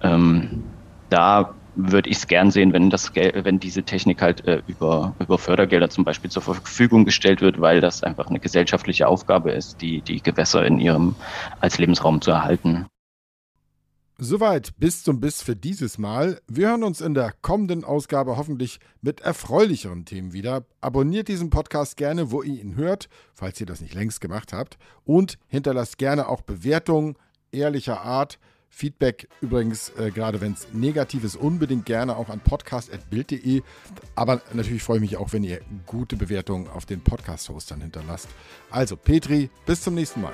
ähm, 0.00 0.78
da 1.08 1.56
würde 1.74 2.08
ich 2.08 2.18
es 2.18 2.26
gern 2.28 2.50
sehen, 2.50 2.72
wenn 2.72 2.90
das 2.90 3.14
wenn 3.14 3.58
diese 3.58 3.84
Technik 3.84 4.22
halt 4.22 4.44
äh, 4.46 4.62
über, 4.66 5.16
über 5.18 5.38
Fördergelder 5.38 5.90
zum 5.90 6.04
Beispiel 6.04 6.30
zur 6.30 6.42
Verfügung 6.42 7.04
gestellt 7.04 7.40
wird, 7.40 7.60
weil 7.60 7.80
das 7.80 8.02
einfach 8.02 8.28
eine 8.28 8.40
gesellschaftliche 8.40 9.08
Aufgabe 9.08 9.52
ist, 9.52 9.80
die, 9.80 10.02
die 10.02 10.22
Gewässer 10.22 10.64
in 10.64 10.78
ihrem 10.78 11.16
als 11.60 11.78
Lebensraum 11.78 12.20
zu 12.20 12.30
erhalten. 12.30 12.86
Soweit 14.18 14.78
bis 14.78 15.02
zum 15.02 15.20
Biss 15.20 15.42
für 15.42 15.56
dieses 15.56 15.98
Mal. 15.98 16.40
Wir 16.46 16.68
hören 16.68 16.84
uns 16.84 17.00
in 17.00 17.14
der 17.14 17.32
kommenden 17.42 17.82
Ausgabe 17.82 18.36
hoffentlich 18.36 18.78
mit 19.02 19.20
erfreulicheren 19.22 20.04
Themen 20.04 20.32
wieder. 20.32 20.64
Abonniert 20.80 21.26
diesen 21.26 21.50
Podcast 21.50 21.96
gerne, 21.96 22.30
wo 22.30 22.40
ihr 22.42 22.62
ihn 22.62 22.76
hört, 22.76 23.08
falls 23.34 23.60
ihr 23.60 23.66
das 23.66 23.80
nicht 23.80 23.94
längst 23.94 24.20
gemacht 24.20 24.52
habt. 24.52 24.78
Und 25.04 25.36
hinterlasst 25.48 25.98
gerne 25.98 26.28
auch 26.28 26.42
Bewertungen 26.42 27.16
ehrlicher 27.50 28.02
Art 28.02 28.38
Feedback 28.68 29.28
übrigens, 29.40 29.90
äh, 29.90 30.10
gerade 30.10 30.40
wenn 30.40 30.52
es 30.52 30.68
negativ 30.72 31.24
ist, 31.24 31.36
unbedingt 31.36 31.84
gerne 31.84 32.16
auch 32.16 32.28
an 32.28 32.40
podcast.bild.de. 32.40 33.62
Aber 34.14 34.42
natürlich 34.52 34.82
freue 34.82 34.96
ich 34.96 35.02
mich 35.02 35.16
auch, 35.16 35.32
wenn 35.32 35.42
ihr 35.42 35.60
gute 35.86 36.16
Bewertungen 36.16 36.68
auf 36.68 36.86
den 36.86 37.00
Podcast-Hostern 37.00 37.80
hinterlasst. 37.80 38.28
Also, 38.70 38.96
Petri, 38.96 39.50
bis 39.66 39.82
zum 39.82 39.94
nächsten 39.94 40.22
Mal. 40.22 40.32